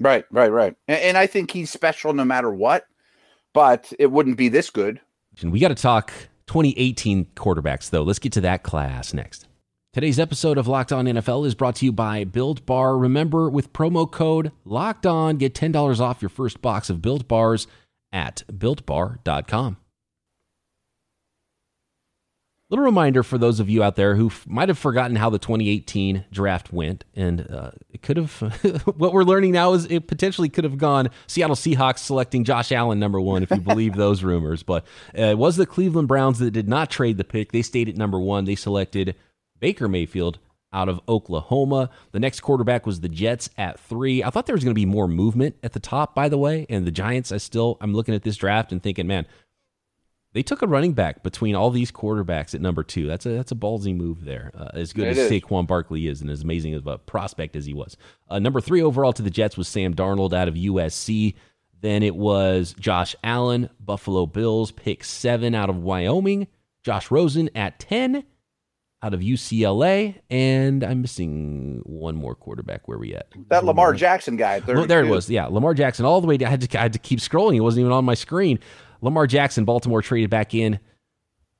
Right, 0.00 0.24
right, 0.30 0.50
right. 0.50 0.74
And, 0.88 0.98
and 0.98 1.18
I 1.18 1.26
think 1.26 1.50
he's 1.50 1.70
special 1.70 2.14
no 2.14 2.24
matter 2.24 2.50
what, 2.50 2.86
but 3.52 3.92
it 3.98 4.10
wouldn't 4.10 4.38
be 4.38 4.48
this 4.48 4.70
good. 4.70 4.98
And 5.42 5.52
we 5.52 5.60
got 5.60 5.68
to 5.68 5.74
talk 5.74 6.10
2018 6.46 7.26
quarterbacks 7.36 7.90
though. 7.90 8.02
Let's 8.02 8.18
get 8.18 8.32
to 8.32 8.40
that 8.40 8.62
class 8.62 9.12
next. 9.12 9.46
Today's 9.92 10.18
episode 10.18 10.56
of 10.56 10.66
Locked 10.66 10.90
On 10.90 11.04
NFL 11.04 11.46
is 11.46 11.54
brought 11.54 11.76
to 11.76 11.84
you 11.84 11.92
by 11.92 12.24
Built 12.24 12.64
Bar. 12.64 12.96
Remember, 12.96 13.50
with 13.50 13.74
promo 13.74 14.10
code 14.10 14.52
Locked 14.64 15.04
On, 15.04 15.36
get 15.36 15.54
ten 15.54 15.70
dollars 15.70 16.00
off 16.00 16.22
your 16.22 16.30
first 16.30 16.62
box 16.62 16.88
of 16.88 17.02
Built 17.02 17.28
Bars 17.28 17.66
at 18.10 18.42
BuiltBar.com. 18.50 19.76
Little 22.68 22.84
reminder 22.84 23.22
for 23.22 23.38
those 23.38 23.60
of 23.60 23.70
you 23.70 23.84
out 23.84 23.94
there 23.94 24.16
who 24.16 24.26
f- 24.26 24.44
might 24.44 24.68
have 24.68 24.78
forgotten 24.78 25.14
how 25.14 25.30
the 25.30 25.38
2018 25.38 26.24
draft 26.32 26.72
went, 26.72 27.04
and 27.14 27.48
uh, 27.48 27.70
it 27.90 28.02
could 28.02 28.16
have. 28.16 28.40
what 28.96 29.12
we're 29.12 29.22
learning 29.22 29.52
now 29.52 29.72
is 29.74 29.84
it 29.84 30.08
potentially 30.08 30.48
could 30.48 30.64
have 30.64 30.76
gone 30.76 31.10
Seattle 31.28 31.54
Seahawks 31.54 32.00
selecting 32.00 32.42
Josh 32.42 32.72
Allen 32.72 32.98
number 32.98 33.20
one, 33.20 33.44
if 33.44 33.52
you 33.52 33.60
believe 33.60 33.94
those 33.96 34.24
rumors. 34.24 34.64
But 34.64 34.84
uh, 35.16 35.22
it 35.22 35.38
was 35.38 35.56
the 35.56 35.64
Cleveland 35.64 36.08
Browns 36.08 36.40
that 36.40 36.50
did 36.50 36.68
not 36.68 36.90
trade 36.90 37.18
the 37.18 37.24
pick. 37.24 37.52
They 37.52 37.62
stayed 37.62 37.88
at 37.88 37.96
number 37.96 38.18
one. 38.18 38.46
They 38.46 38.56
selected 38.56 39.14
Baker 39.60 39.86
Mayfield 39.86 40.40
out 40.72 40.88
of 40.88 41.00
Oklahoma. 41.08 41.88
The 42.10 42.18
next 42.18 42.40
quarterback 42.40 42.84
was 42.84 43.00
the 43.00 43.08
Jets 43.08 43.48
at 43.56 43.78
three. 43.78 44.24
I 44.24 44.30
thought 44.30 44.46
there 44.46 44.56
was 44.56 44.64
going 44.64 44.74
to 44.74 44.80
be 44.80 44.86
more 44.86 45.06
movement 45.06 45.54
at 45.62 45.72
the 45.72 45.80
top, 45.80 46.16
by 46.16 46.28
the 46.28 46.36
way, 46.36 46.66
and 46.68 46.84
the 46.84 46.90
Giants. 46.90 47.30
I 47.30 47.36
still 47.36 47.78
I'm 47.80 47.94
looking 47.94 48.14
at 48.14 48.24
this 48.24 48.36
draft 48.36 48.72
and 48.72 48.82
thinking, 48.82 49.06
man, 49.06 49.26
they 50.36 50.42
took 50.42 50.60
a 50.60 50.66
running 50.66 50.92
back 50.92 51.22
between 51.22 51.54
all 51.54 51.70
these 51.70 51.90
quarterbacks 51.90 52.54
at 52.54 52.60
number 52.60 52.82
two. 52.82 53.06
That's 53.06 53.24
a 53.24 53.30
that's 53.30 53.52
a 53.52 53.54
ballsy 53.54 53.96
move 53.96 54.26
there. 54.26 54.52
Uh, 54.54 54.68
as 54.74 54.92
good 54.92 55.06
it 55.06 55.12
as 55.12 55.18
is. 55.18 55.30
Saquon 55.30 55.66
Barkley 55.66 56.08
is, 56.08 56.20
and 56.20 56.30
as 56.30 56.42
amazing 56.42 56.74
of 56.74 56.86
a 56.86 56.98
prospect 56.98 57.56
as 57.56 57.64
he 57.64 57.72
was. 57.72 57.96
Uh, 58.28 58.38
number 58.38 58.60
three 58.60 58.82
overall 58.82 59.14
to 59.14 59.22
the 59.22 59.30
Jets 59.30 59.56
was 59.56 59.66
Sam 59.66 59.94
Darnold 59.94 60.34
out 60.34 60.46
of 60.46 60.52
USC. 60.54 61.34
Then 61.80 62.02
it 62.02 62.14
was 62.14 62.74
Josh 62.78 63.16
Allen, 63.24 63.70
Buffalo 63.80 64.26
Bills, 64.26 64.72
pick 64.72 65.04
seven 65.04 65.54
out 65.54 65.70
of 65.70 65.78
Wyoming. 65.78 66.48
Josh 66.84 67.10
Rosen 67.10 67.48
at 67.54 67.80
ten 67.80 68.22
out 69.02 69.14
of 69.14 69.20
UCLA, 69.20 70.16
and 70.28 70.84
I'm 70.84 71.00
missing 71.00 71.80
one 71.86 72.14
more 72.14 72.34
quarterback. 72.34 72.88
Where 72.88 72.98
we 72.98 73.14
at? 73.14 73.28
That 73.48 73.64
Lamar 73.64 73.94
Jackson 73.94 74.36
guy. 74.36 74.60
Well, 74.66 74.86
there 74.86 75.02
it 75.02 75.08
was. 75.08 75.30
Yeah, 75.30 75.46
Lamar 75.46 75.72
Jackson. 75.72 76.04
All 76.04 76.20
the 76.20 76.26
way. 76.26 76.36
Down. 76.36 76.48
I 76.48 76.50
had 76.50 76.60
to 76.60 76.78
I 76.78 76.82
had 76.82 76.92
to 76.92 76.98
keep 76.98 77.20
scrolling. 77.20 77.56
It 77.56 77.60
wasn't 77.60 77.80
even 77.80 77.92
on 77.92 78.04
my 78.04 78.14
screen. 78.14 78.58
Lamar 79.00 79.26
Jackson, 79.26 79.64
Baltimore 79.64 80.02
traded 80.02 80.30
back 80.30 80.54
in, 80.54 80.78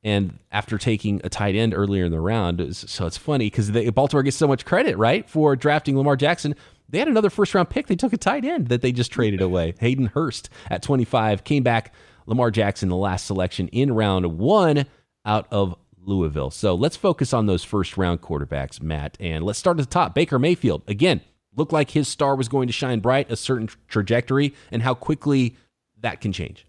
and 0.02 0.38
after 0.52 0.78
taking 0.78 1.20
a 1.24 1.28
tight 1.28 1.56
end 1.56 1.74
earlier 1.74 2.04
in 2.04 2.12
the 2.12 2.20
round, 2.20 2.76
so 2.76 3.06
it's 3.06 3.16
funny 3.16 3.46
because 3.46 3.70
Baltimore 3.92 4.22
gets 4.22 4.36
so 4.36 4.46
much 4.46 4.64
credit, 4.64 4.96
right, 4.96 5.28
for 5.28 5.56
drafting 5.56 5.96
Lamar 5.96 6.16
Jackson. 6.16 6.54
They 6.88 6.98
had 6.98 7.08
another 7.08 7.30
first 7.30 7.54
round 7.54 7.70
pick. 7.70 7.88
They 7.88 7.96
took 7.96 8.12
a 8.12 8.18
tight 8.18 8.44
end 8.44 8.68
that 8.68 8.82
they 8.82 8.92
just 8.92 9.10
traded 9.10 9.40
away. 9.42 9.74
Hayden 9.80 10.06
Hurst 10.06 10.48
at 10.70 10.82
25 10.82 11.44
came 11.44 11.62
back. 11.62 11.92
Lamar 12.26 12.50
Jackson, 12.50 12.88
the 12.88 12.96
last 12.96 13.26
selection 13.26 13.68
in 13.68 13.92
round 13.92 14.38
one 14.38 14.86
out 15.24 15.46
of 15.50 15.76
Louisville. 15.96 16.50
So 16.50 16.74
let's 16.74 16.96
focus 16.96 17.32
on 17.32 17.46
those 17.46 17.64
first 17.64 17.96
round 17.96 18.20
quarterbacks, 18.20 18.80
Matt. 18.80 19.16
And 19.20 19.44
let's 19.44 19.58
start 19.58 19.78
at 19.78 19.88
the 19.88 19.92
top. 19.92 20.14
Baker 20.14 20.38
Mayfield, 20.38 20.82
again, 20.86 21.20
looked 21.54 21.72
like 21.72 21.90
his 21.90 22.08
star 22.08 22.36
was 22.36 22.48
going 22.48 22.66
to 22.66 22.72
shine 22.72 23.00
bright, 23.00 23.30
a 23.30 23.36
certain 23.36 23.68
trajectory, 23.88 24.54
and 24.70 24.82
how 24.82 24.94
quickly 24.94 25.56
that 26.00 26.20
can 26.20 26.32
change. 26.32 26.65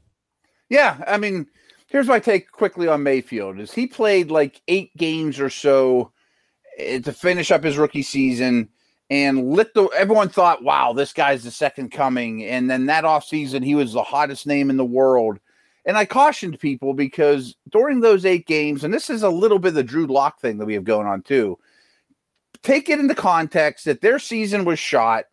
Yeah, 0.69 1.03
I 1.07 1.17
mean, 1.17 1.47
here's 1.87 2.07
my 2.07 2.19
take 2.19 2.51
quickly 2.51 2.87
on 2.87 3.03
Mayfield: 3.03 3.59
is 3.59 3.73
he 3.73 3.87
played 3.87 4.31
like 4.31 4.61
eight 4.67 4.95
games 4.97 5.39
or 5.39 5.49
so 5.49 6.11
eh, 6.77 6.99
to 6.99 7.11
finish 7.13 7.51
up 7.51 7.63
his 7.63 7.77
rookie 7.77 8.03
season 8.03 8.69
and 9.09 9.51
lit 9.51 9.73
the 9.73 9.85
everyone 9.95 10.29
thought, 10.29 10.63
wow, 10.63 10.93
this 10.93 11.13
guy's 11.13 11.43
the 11.43 11.51
second 11.51 11.91
coming. 11.91 12.43
And 12.43 12.69
then 12.69 12.87
that 12.87 13.03
offseason, 13.03 13.63
he 13.63 13.75
was 13.75 13.93
the 13.93 14.03
hottest 14.03 14.45
name 14.45 14.69
in 14.69 14.77
the 14.77 14.85
world. 14.85 15.39
And 15.85 15.97
I 15.97 16.03
cautioned 16.03 16.59
people 16.59 16.93
because 16.93 17.55
during 17.69 18.01
those 18.01 18.25
eight 18.25 18.45
games, 18.45 18.83
and 18.83 18.93
this 18.93 19.09
is 19.09 19.23
a 19.23 19.29
little 19.29 19.59
bit 19.59 19.69
of 19.69 19.75
the 19.75 19.83
Drew 19.83 20.05
Lock 20.05 20.41
thing 20.41 20.57
that 20.57 20.65
we 20.65 20.73
have 20.73 20.83
going 20.83 21.07
on 21.07 21.21
too. 21.21 21.57
Take 22.61 22.89
it 22.89 22.99
into 22.99 23.15
context 23.15 23.85
that 23.85 24.01
their 24.01 24.19
season 24.19 24.65
was 24.65 24.79
shot 24.79 25.25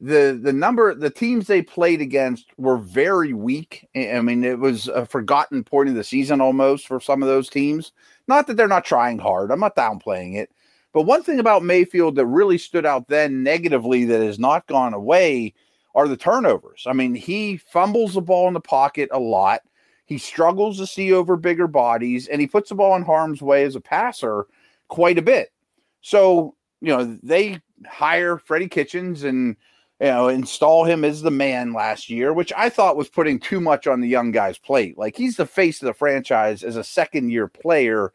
the 0.00 0.38
the 0.42 0.52
number 0.52 0.94
the 0.94 1.10
teams 1.10 1.46
they 1.46 1.60
played 1.60 2.00
against 2.00 2.46
were 2.56 2.78
very 2.78 3.34
weak. 3.34 3.86
I 3.94 4.20
mean, 4.20 4.44
it 4.44 4.58
was 4.58 4.88
a 4.88 5.04
forgotten 5.04 5.62
point 5.62 5.90
of 5.90 5.94
the 5.94 6.04
season 6.04 6.40
almost 6.40 6.86
for 6.86 7.00
some 7.00 7.22
of 7.22 7.28
those 7.28 7.50
teams. 7.50 7.92
Not 8.26 8.46
that 8.46 8.56
they're 8.56 8.68
not 8.68 8.84
trying 8.84 9.18
hard. 9.18 9.50
I'm 9.50 9.60
not 9.60 9.76
downplaying 9.76 10.36
it. 10.36 10.50
But 10.92 11.02
one 11.02 11.22
thing 11.22 11.38
about 11.38 11.62
Mayfield 11.62 12.16
that 12.16 12.26
really 12.26 12.58
stood 12.58 12.86
out 12.86 13.08
then 13.08 13.42
negatively 13.42 14.04
that 14.06 14.22
has 14.22 14.38
not 14.38 14.66
gone 14.66 14.94
away 14.94 15.54
are 15.94 16.08
the 16.08 16.16
turnovers. 16.16 16.84
I 16.86 16.92
mean, 16.92 17.14
he 17.14 17.58
fumbles 17.58 18.14
the 18.14 18.20
ball 18.20 18.48
in 18.48 18.54
the 18.54 18.60
pocket 18.60 19.08
a 19.12 19.18
lot. 19.18 19.60
He 20.06 20.18
struggles 20.18 20.78
to 20.78 20.86
see 20.86 21.12
over 21.12 21.36
bigger 21.36 21.68
bodies 21.68 22.26
and 22.26 22.40
he 22.40 22.46
puts 22.46 22.70
the 22.70 22.74
ball 22.74 22.96
in 22.96 23.02
harm's 23.02 23.42
way 23.42 23.64
as 23.64 23.76
a 23.76 23.80
passer 23.80 24.46
quite 24.88 25.18
a 25.18 25.22
bit. 25.22 25.52
So, 26.00 26.56
you 26.80 26.96
know, 26.96 27.18
they 27.22 27.60
hire 27.86 28.38
Freddie 28.38 28.68
Kitchens 28.68 29.24
and 29.24 29.56
you 30.00 30.06
know, 30.06 30.28
install 30.28 30.84
him 30.84 31.04
as 31.04 31.20
the 31.20 31.30
man 31.30 31.74
last 31.74 32.08
year, 32.08 32.32
which 32.32 32.52
I 32.56 32.70
thought 32.70 32.96
was 32.96 33.10
putting 33.10 33.38
too 33.38 33.60
much 33.60 33.86
on 33.86 34.00
the 34.00 34.08
young 34.08 34.30
guy's 34.30 34.56
plate. 34.56 34.96
Like 34.96 35.16
he's 35.16 35.36
the 35.36 35.46
face 35.46 35.82
of 35.82 35.86
the 35.86 35.94
franchise 35.94 36.62
as 36.62 36.76
a 36.76 36.84
second 36.84 37.30
year 37.30 37.48
player 37.48 38.12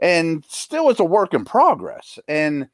and 0.00 0.44
still 0.48 0.90
it's 0.90 1.00
a 1.00 1.04
work 1.04 1.34
in 1.34 1.44
progress. 1.44 2.18
And 2.26 2.68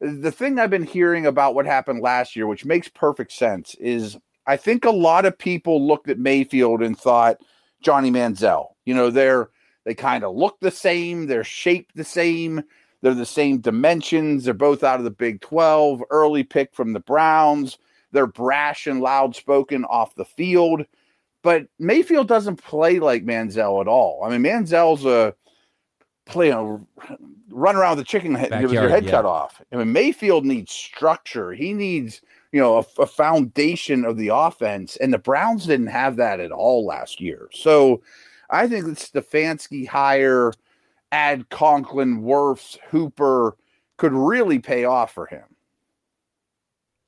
the 0.00 0.32
thing 0.32 0.58
I've 0.58 0.70
been 0.70 0.84
hearing 0.84 1.26
about 1.26 1.54
what 1.54 1.66
happened 1.66 2.02
last 2.02 2.36
year, 2.36 2.46
which 2.46 2.64
makes 2.64 2.88
perfect 2.88 3.32
sense, 3.32 3.74
is 3.76 4.16
I 4.46 4.56
think 4.56 4.84
a 4.84 4.90
lot 4.90 5.24
of 5.24 5.38
people 5.38 5.86
looked 5.86 6.08
at 6.08 6.18
Mayfield 6.18 6.82
and 6.82 6.98
thought 6.98 7.38
Johnny 7.82 8.10
Manziel. 8.10 8.68
You 8.84 8.94
know, 8.94 9.10
they're 9.10 9.50
they 9.84 9.94
kind 9.94 10.24
of 10.24 10.36
look 10.36 10.58
the 10.60 10.70
same, 10.70 11.26
they're 11.26 11.44
shaped 11.44 11.96
the 11.96 12.04
same, 12.04 12.62
they're 13.00 13.14
the 13.14 13.24
same 13.24 13.58
dimensions. 13.58 14.44
They're 14.44 14.54
both 14.54 14.84
out 14.84 14.98
of 14.98 15.04
the 15.04 15.10
Big 15.10 15.40
12, 15.40 16.02
early 16.10 16.42
pick 16.42 16.74
from 16.74 16.92
the 16.92 17.00
Browns 17.00 17.78
they're 18.12 18.26
brash 18.26 18.86
and 18.86 19.00
loud 19.00 19.36
spoken 19.36 19.84
off 19.84 20.14
the 20.14 20.24
field. 20.24 20.84
But 21.42 21.66
Mayfield 21.78 22.28
doesn't 22.28 22.56
play 22.56 22.98
like 22.98 23.24
Manziel 23.24 23.80
at 23.80 23.88
all. 23.88 24.22
I 24.24 24.30
mean, 24.30 24.42
Manziel's 24.42 25.04
a 25.04 25.34
play 26.26 26.50
a 26.50 26.78
run 27.50 27.76
around 27.76 27.96
with 27.96 28.06
a 28.06 28.08
chicken 28.08 28.34
head 28.34 28.62
with 28.62 28.72
your 28.72 28.88
head 28.88 29.04
yeah. 29.04 29.10
cut 29.10 29.24
off. 29.24 29.62
I 29.72 29.76
mean, 29.76 29.92
Mayfield 29.92 30.44
needs 30.44 30.72
structure. 30.72 31.52
He 31.52 31.72
needs 31.72 32.20
you 32.52 32.60
know 32.60 32.78
a, 32.78 33.02
a, 33.02 33.06
foundation 33.06 34.04
of 34.04 34.16
the 34.16 34.28
offense, 34.28 34.96
and 34.96 35.12
the 35.12 35.18
Browns 35.18 35.66
didn't 35.66 35.88
have 35.88 36.16
that 36.16 36.40
at 36.40 36.52
all 36.52 36.86
last 36.86 37.20
year. 37.20 37.48
So 37.52 38.02
I 38.50 38.66
think 38.66 38.86
the 38.86 38.92
Stefanski 38.92 39.86
hire, 39.86 40.52
add 41.12 41.48
Conklin, 41.50 42.22
Wirfs, 42.22 42.78
Hooper 42.90 43.56
could 43.96 44.12
really 44.12 44.58
pay 44.58 44.84
off 44.84 45.12
for 45.12 45.26
him. 45.26 45.44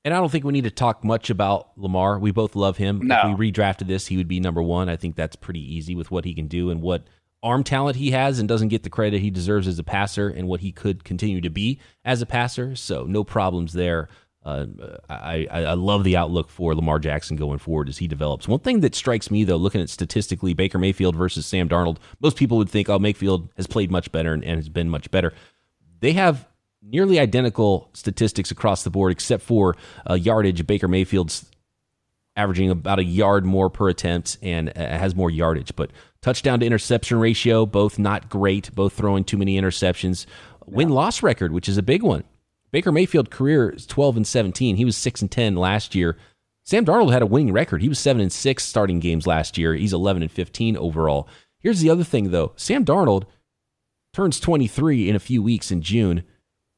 And 0.04 0.14
I 0.14 0.16
don't 0.18 0.30
think 0.30 0.44
we 0.44 0.52
need 0.52 0.64
to 0.64 0.70
talk 0.70 1.04
much 1.04 1.28
about 1.28 1.70
Lamar. 1.76 2.18
We 2.18 2.30
both 2.30 2.56
love 2.56 2.78
him. 2.78 3.00
No. 3.06 3.32
If 3.32 3.38
we 3.38 3.52
redrafted 3.52 3.86
this, 3.86 4.06
he 4.06 4.16
would 4.16 4.28
be 4.28 4.40
number 4.40 4.62
one. 4.62 4.88
I 4.88 4.96
think 4.96 5.14
that's 5.14 5.36
pretty 5.36 5.60
easy 5.60 5.94
with 5.94 6.10
what 6.10 6.24
he 6.24 6.34
can 6.34 6.46
do 6.46 6.70
and 6.70 6.80
what 6.80 7.04
arm 7.42 7.64
talent 7.64 7.96
he 7.96 8.10
has 8.10 8.38
and 8.38 8.48
doesn't 8.48 8.68
get 8.68 8.82
the 8.82 8.90
credit 8.90 9.20
he 9.20 9.30
deserves 9.30 9.66
as 9.66 9.78
a 9.78 9.84
passer 9.84 10.28
and 10.28 10.48
what 10.48 10.60
he 10.60 10.72
could 10.72 11.04
continue 11.04 11.40
to 11.40 11.50
be 11.50 11.80
as 12.04 12.22
a 12.22 12.26
passer. 12.26 12.74
So 12.76 13.04
no 13.04 13.24
problems 13.24 13.72
there. 13.74 14.08
Uh, 14.42 14.66
I, 15.10 15.46
I 15.50 15.74
love 15.74 16.02
the 16.02 16.16
outlook 16.16 16.48
for 16.48 16.74
Lamar 16.74 16.98
Jackson 16.98 17.36
going 17.36 17.58
forward 17.58 17.90
as 17.90 17.98
he 17.98 18.08
develops. 18.08 18.48
One 18.48 18.60
thing 18.60 18.80
that 18.80 18.94
strikes 18.94 19.30
me, 19.30 19.44
though, 19.44 19.58
looking 19.58 19.82
at 19.82 19.90
statistically 19.90 20.54
Baker 20.54 20.78
Mayfield 20.78 21.14
versus 21.14 21.44
Sam 21.44 21.68
Darnold, 21.68 21.98
most 22.20 22.38
people 22.38 22.56
would 22.56 22.70
think, 22.70 22.88
oh, 22.88 22.98
Mayfield 22.98 23.50
has 23.58 23.66
played 23.66 23.90
much 23.90 24.10
better 24.12 24.32
and, 24.32 24.42
and 24.42 24.56
has 24.56 24.70
been 24.70 24.88
much 24.88 25.10
better. 25.10 25.34
They 26.00 26.12
have 26.12 26.48
nearly 26.83 27.19
identical 27.19 27.90
statistics 27.93 28.51
across 28.51 28.85
the 28.85 28.90
board, 28.90 29.12
except 29.12 29.43
for 29.43 29.77
uh, 30.09 30.14
yardage. 30.14 30.66
Baker 30.66 30.88
Mayfield's 30.88 31.51
averaging 32.37 32.71
about 32.71 32.99
a 32.99 33.05
yard 33.05 33.45
more 33.45 33.69
per 33.69 33.88
attempt 33.88 34.38
and 34.43 34.71
uh, 34.71 34.73
has 34.75 35.14
more 35.14 35.31
yardage. 35.31 35.75
But 35.77 35.90
touchdown 36.23 36.61
to 36.61 36.66
interception 36.66 37.19
ratio, 37.19 37.66
both 37.66 37.99
not 37.99 38.29
great, 38.29 38.75
both 38.75 38.93
throwing 38.93 39.25
too 39.25 39.37
many 39.37 39.61
interceptions. 39.61 40.27
Win 40.66 40.88
loss 40.88 41.23
record, 41.23 41.53
which 41.53 41.69
is 41.69 41.79
a 41.79 41.83
big 41.83 42.03
one. 42.03 42.25
Baker 42.71 42.93
Mayfield 42.93 43.31
career 43.31 43.71
is 43.71 43.87
12 43.87 44.19
and 44.19 44.27
17. 44.27 44.77
He 44.77 44.85
was 44.85 44.97
6 44.97 45.23
and 45.23 45.31
10 45.31 45.57
last 45.57 45.95
year. 45.95 46.16
Sam 46.64 46.85
Darnold 46.85 47.12
had 47.12 47.23
a 47.23 47.27
winning 47.27 47.53
record. 47.53 47.83
He 47.83 47.88
was 47.88 47.99
7 47.99 48.23
and 48.23 48.33
6 48.33 48.62
starting 48.62 49.01
games 49.01 49.27
last 49.27 49.59
year. 49.59 49.75
He's 49.75 49.93
11 49.93 50.23
and 50.23 50.31
15 50.31 50.77
overall. 50.77 51.29
Here's 51.59 51.81
the 51.81 51.90
other 51.90 52.05
thing 52.05 52.31
though. 52.31 52.53
Sam 52.57 52.85
Darnold 52.85 53.25
turns 54.12 54.38
23 54.38 55.09
in 55.09 55.16
a 55.16 55.21
few 55.21 55.43
weeks 55.43 55.71
in 55.71 55.83
June. 55.83 56.23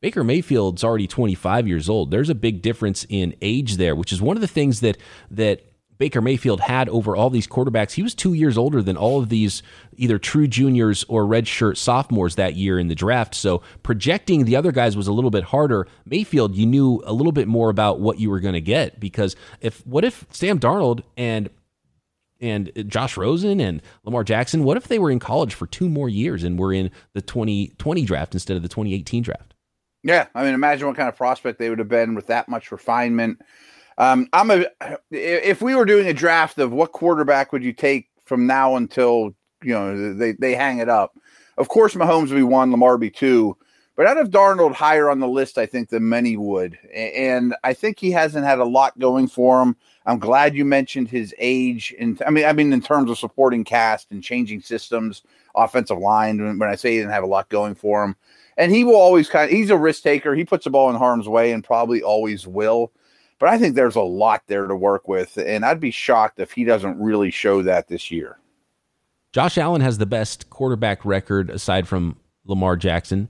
Baker 0.02 0.24
Mayfield's 0.24 0.82
already 0.82 1.06
25 1.06 1.68
years 1.68 1.88
old. 1.88 2.10
There's 2.10 2.28
a 2.28 2.34
big 2.34 2.60
difference 2.60 3.06
in 3.08 3.36
age 3.40 3.76
there, 3.76 3.94
which 3.94 4.12
is 4.12 4.20
one 4.20 4.36
of 4.36 4.40
the 4.40 4.48
things 4.48 4.80
that 4.80 4.98
that 5.30 5.64
Baker 5.96 6.20
Mayfield 6.20 6.62
had 6.62 6.88
over 6.88 7.14
all 7.14 7.30
these 7.30 7.46
quarterbacks. 7.46 7.92
He 7.92 8.02
was 8.02 8.12
two 8.12 8.32
years 8.32 8.58
older 8.58 8.82
than 8.82 8.96
all 8.96 9.20
of 9.20 9.28
these 9.28 9.62
either 9.96 10.18
true 10.18 10.48
juniors 10.48 11.04
or 11.06 11.24
redshirt 11.24 11.76
sophomores 11.76 12.34
that 12.34 12.56
year 12.56 12.80
in 12.80 12.88
the 12.88 12.96
draft. 12.96 13.36
So 13.36 13.62
projecting 13.84 14.44
the 14.44 14.56
other 14.56 14.72
guys 14.72 14.96
was 14.96 15.06
a 15.06 15.12
little 15.12 15.30
bit 15.30 15.44
harder. 15.44 15.86
Mayfield, 16.04 16.56
you 16.56 16.66
knew 16.66 17.00
a 17.06 17.12
little 17.12 17.30
bit 17.30 17.46
more 17.46 17.70
about 17.70 18.00
what 18.00 18.18
you 18.18 18.28
were 18.28 18.40
going 18.40 18.54
to 18.54 18.60
get 18.60 18.98
because 18.98 19.36
if 19.60 19.86
what 19.86 20.04
if 20.04 20.26
Sam 20.30 20.58
Darnold 20.58 21.02
and 21.16 21.48
and 22.40 22.72
Josh 22.88 23.16
Rosen 23.16 23.60
and 23.60 23.80
Lamar 24.02 24.24
Jackson, 24.24 24.64
what 24.64 24.76
if 24.76 24.88
they 24.88 24.98
were 24.98 25.12
in 25.12 25.20
college 25.20 25.54
for 25.54 25.68
two 25.68 25.88
more 25.88 26.08
years 26.08 26.42
and 26.42 26.58
were 26.58 26.72
in 26.72 26.90
the 27.12 27.22
2020 27.22 28.04
draft 28.04 28.34
instead 28.34 28.56
of 28.56 28.64
the 28.64 28.68
2018 28.68 29.22
draft? 29.22 29.52
Yeah, 30.02 30.26
I 30.34 30.42
mean, 30.44 30.54
imagine 30.54 30.86
what 30.86 30.96
kind 30.96 31.08
of 31.08 31.16
prospect 31.16 31.58
they 31.58 31.70
would 31.70 31.78
have 31.78 31.88
been 31.88 32.14
with 32.14 32.26
that 32.26 32.48
much 32.48 32.72
refinement. 32.72 33.40
Um, 33.98 34.28
I'm 34.32 34.50
a 34.50 34.66
if 35.10 35.62
we 35.62 35.74
were 35.74 35.84
doing 35.84 36.08
a 36.08 36.14
draft 36.14 36.58
of 36.58 36.72
what 36.72 36.92
quarterback 36.92 37.52
would 37.52 37.62
you 37.62 37.72
take 37.72 38.08
from 38.24 38.46
now 38.46 38.76
until 38.76 39.34
you 39.62 39.74
know 39.74 40.14
they 40.14 40.32
they 40.32 40.54
hang 40.54 40.78
it 40.78 40.88
up. 40.88 41.16
Of 41.58 41.68
course, 41.68 41.94
Mahomes 41.94 42.30
would 42.30 42.36
be 42.36 42.42
one, 42.42 42.70
Lamar 42.70 42.98
be 42.98 43.10
two, 43.10 43.56
but 43.94 44.06
out 44.06 44.16
of 44.16 44.30
Darnold 44.30 44.72
higher 44.72 45.10
on 45.10 45.20
the 45.20 45.28
list, 45.28 45.58
I 45.58 45.66
think 45.66 45.90
than 45.90 46.08
many 46.08 46.36
would, 46.36 46.78
and 46.94 47.54
I 47.62 47.74
think 47.74 47.98
he 47.98 48.10
hasn't 48.10 48.46
had 48.46 48.58
a 48.58 48.64
lot 48.64 48.98
going 48.98 49.28
for 49.28 49.62
him. 49.62 49.76
I'm 50.06 50.18
glad 50.18 50.54
you 50.54 50.64
mentioned 50.64 51.08
his 51.08 51.34
age, 51.38 51.94
and 51.98 52.20
I 52.26 52.30
mean, 52.30 52.44
I 52.44 52.52
mean 52.52 52.72
in 52.72 52.80
terms 52.80 53.10
of 53.10 53.18
supporting 53.18 53.64
cast 53.64 54.10
and 54.10 54.22
changing 54.22 54.60
systems, 54.62 55.22
offensive 55.54 55.98
line. 55.98 56.58
When 56.58 56.68
I 56.68 56.74
say 56.74 56.92
he 56.92 56.98
didn't 56.98 57.12
have 57.12 57.24
a 57.24 57.28
lot 57.28 57.48
going 57.48 57.74
for 57.74 58.02
him, 58.02 58.16
and 58.56 58.72
he 58.72 58.84
will 58.84 58.96
always 58.96 59.28
kind 59.28 59.44
of 59.44 59.56
he's 59.56 59.70
a 59.70 59.76
risk 59.76 60.02
taker. 60.02 60.34
He 60.34 60.44
puts 60.44 60.64
the 60.64 60.70
ball 60.70 60.90
in 60.90 60.96
harm's 60.96 61.28
way 61.28 61.52
and 61.52 61.62
probably 61.62 62.02
always 62.02 62.46
will. 62.46 62.92
But 63.38 63.48
I 63.48 63.58
think 63.58 63.74
there's 63.74 63.96
a 63.96 64.02
lot 64.02 64.42
there 64.46 64.66
to 64.66 64.76
work 64.76 65.08
with, 65.08 65.36
and 65.36 65.64
I'd 65.64 65.80
be 65.80 65.90
shocked 65.90 66.38
if 66.38 66.52
he 66.52 66.64
doesn't 66.64 67.00
really 67.00 67.30
show 67.30 67.62
that 67.62 67.88
this 67.88 68.10
year. 68.10 68.38
Josh 69.32 69.58
Allen 69.58 69.80
has 69.80 69.98
the 69.98 70.06
best 70.06 70.50
quarterback 70.50 71.04
record 71.04 71.50
aside 71.50 71.88
from 71.88 72.16
Lamar 72.44 72.76
Jackson, 72.76 73.28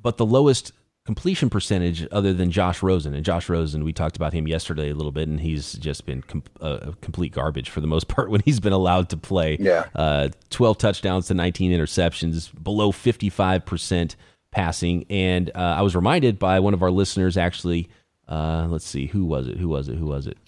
but 0.00 0.16
the 0.16 0.24
lowest 0.24 0.72
completion 1.04 1.50
percentage 1.50 2.06
other 2.12 2.32
than 2.32 2.50
Josh 2.50 2.82
Rosen. 2.82 3.14
And 3.14 3.24
Josh 3.24 3.48
Rosen, 3.48 3.82
we 3.84 3.92
talked 3.92 4.16
about 4.16 4.32
him 4.32 4.46
yesterday 4.46 4.90
a 4.90 4.94
little 4.94 5.10
bit, 5.10 5.28
and 5.28 5.40
he's 5.40 5.72
just 5.74 6.06
been 6.06 6.22
com- 6.22 6.44
uh, 6.60 6.92
complete 7.00 7.32
garbage 7.32 7.70
for 7.70 7.80
the 7.80 7.86
most 7.86 8.08
part 8.08 8.30
when 8.30 8.40
he's 8.44 8.60
been 8.60 8.72
allowed 8.72 9.08
to 9.10 9.16
play. 9.16 9.56
Yeah. 9.58 9.86
Uh, 9.94 10.28
12 10.50 10.78
touchdowns 10.78 11.26
to 11.28 11.34
19 11.34 11.72
interceptions, 11.72 12.50
below 12.62 12.92
55% 12.92 14.14
passing. 14.52 15.04
And 15.10 15.50
uh, 15.54 15.58
I 15.58 15.82
was 15.82 15.96
reminded 15.96 16.38
by 16.38 16.60
one 16.60 16.74
of 16.74 16.82
our 16.82 16.90
listeners, 16.90 17.36
actually, 17.36 17.88
uh, 18.28 18.66
let's 18.68 18.86
see, 18.86 19.06
who 19.06 19.24
was 19.24 19.48
it? 19.48 19.56
Who 19.58 19.68
was 19.68 19.88
it? 19.88 19.96
Who 19.96 20.06
was 20.06 20.26
it? 20.26 20.38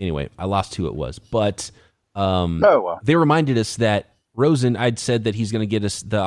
Anyway, 0.00 0.28
I 0.36 0.46
lost 0.46 0.74
who 0.74 0.86
it 0.86 0.94
was, 0.94 1.20
but 1.20 1.70
um, 2.16 2.62
Oh, 2.64 2.98
they 3.04 3.14
reminded 3.14 3.56
us 3.56 3.76
that 3.76 4.10
Rosen, 4.34 4.76
I'd 4.76 4.98
said 4.98 5.24
that 5.24 5.36
he's 5.36 5.52
going 5.52 5.60
to 5.60 5.66
get 5.66 5.84
us 5.84 6.02
the 6.02 6.20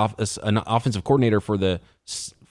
an 0.44 0.58
offensive 0.66 1.04
coordinator 1.04 1.42
for 1.42 1.58
the 1.58 1.82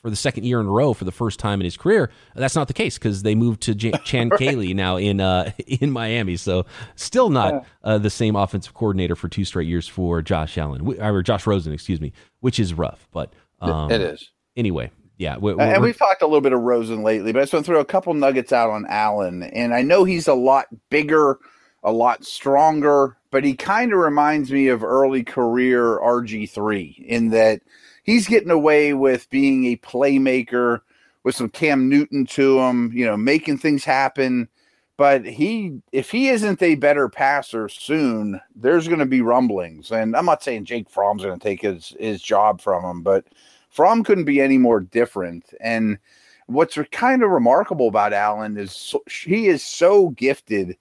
for 0.07 0.11
the 0.11 0.15
second 0.15 0.45
year 0.45 0.61
in 0.61 0.67
a 0.67 0.71
row 0.71 0.93
for 0.95 1.05
the 1.05 1.11
first 1.11 1.41
time 1.41 1.61
in 1.61 1.65
his 1.65 1.77
career. 1.77 2.11
That's 2.37 2.55
not 2.55 2.69
the 2.69 2.75
case 2.75 2.97
because 2.97 3.25
they 3.25 3.35
moved 3.35 3.61
to 3.63 3.75
J- 3.75 3.91
Chan 4.05 4.31
Cayley 4.39 4.73
now 4.73 4.99
in 4.99 5.21
uh, 5.21 5.51
in 5.67 5.91
Miami. 5.91 6.37
So 6.37 6.65
still 6.95 7.29
not 7.29 7.67
uh, 7.83 7.99
the 7.99 8.09
same 8.09 8.37
offensive 8.37 8.73
coordinator 8.73 9.17
for 9.17 9.29
two 9.29 9.45
straight 9.45 9.67
years 9.67 9.89
for 9.89 10.23
Josh 10.23 10.57
Allen 10.57 10.87
or 11.01 11.23
Josh 11.25 11.45
Rosen, 11.45 11.73
excuse 11.73 12.01
me, 12.01 12.13
which 12.39 12.61
is 12.61 12.73
rough. 12.73 13.09
But 13.11 13.33
um, 13.61 13.91
it 13.91 14.01
is. 14.01 14.31
anyway. 14.57 14.93
Yeah, 15.19 15.39
we- 15.39 15.51
and 15.51 15.59
we're- 15.59 15.79
we've 15.81 15.99
talked 15.99 16.23
a 16.23 16.27
little 16.27 16.41
bit 16.41 16.53
of 16.53 16.61
Rosen 16.61 17.03
lately, 17.03 17.33
but 17.33 17.41
I 17.41 17.43
just 17.43 17.53
want 17.53 17.65
to 17.67 17.73
throw 17.73 17.81
a 17.81 17.85
couple 17.85 18.15
nuggets 18.15 18.53
out 18.53 18.71
on 18.71 18.87
Allen. 18.89 19.43
And 19.43 19.75
I 19.75 19.83
know 19.83 20.05
he's 20.05 20.29
a 20.29 20.35
lot 20.35 20.67
bigger, 20.89 21.39
a 21.83 21.91
lot 21.91 22.25
stronger, 22.25 23.17
but 23.33 23.43
he 23.43 23.55
kind 23.55 23.93
of 23.93 23.99
reminds 23.99 24.53
me 24.53 24.69
of 24.69 24.85
early 24.85 25.25
career 25.25 25.99
RG3 25.99 27.05
in 27.07 27.31
that 27.31 27.63
he's 28.07 28.27
getting 28.29 28.51
away 28.51 28.95
with 28.95 29.29
being 29.29 29.67
a 29.67 29.77
playmaker 29.77 30.81
with 31.25 31.35
some 31.35 31.51
Cam 31.51 31.89
Newton 31.89 32.25
to 32.27 32.61
him, 32.61 32.93
you 32.95 33.05
know, 33.05 33.17
making 33.17 33.59
things 33.59 33.85
happen. 33.85 34.49
But 34.97 35.27
he, 35.27 35.83
if 35.93 36.11
he 36.11 36.29
isn't 36.29 36.63
a 36.63 36.77
better 36.77 37.11
passer 37.11 37.69
soon, 37.69 38.41
there's 38.55 38.89
going 38.89 39.01
to 39.01 39.07
be 39.07 39.21
rumblings. 39.21 39.91
And 39.91 40.17
I'm 40.17 40.25
not 40.25 40.43
saying 40.43 40.65
Jake 40.65 40.89
Fromm's 40.89 41.23
going 41.23 41.39
to 41.39 41.45
take 41.45 41.61
his 41.61 41.95
his 41.99 42.23
job 42.23 42.63
from 42.63 42.83
him, 42.83 43.03
but 43.03 43.27
Fromm 43.69 44.05
couldn't 44.05 44.25
be 44.25 44.41
any 44.41 44.57
more 44.57 44.81
different. 44.81 45.53
And 45.61 45.99
what's 46.47 46.79
kind 46.93 47.23
of 47.23 47.31
remarkable 47.31 47.89
about 47.89 48.15
Allen 48.15 48.57
is 48.57 48.73
so, 48.73 49.03
he 49.11 49.49
is 49.49 49.63
so 49.63 50.11
gifted, 50.11 50.79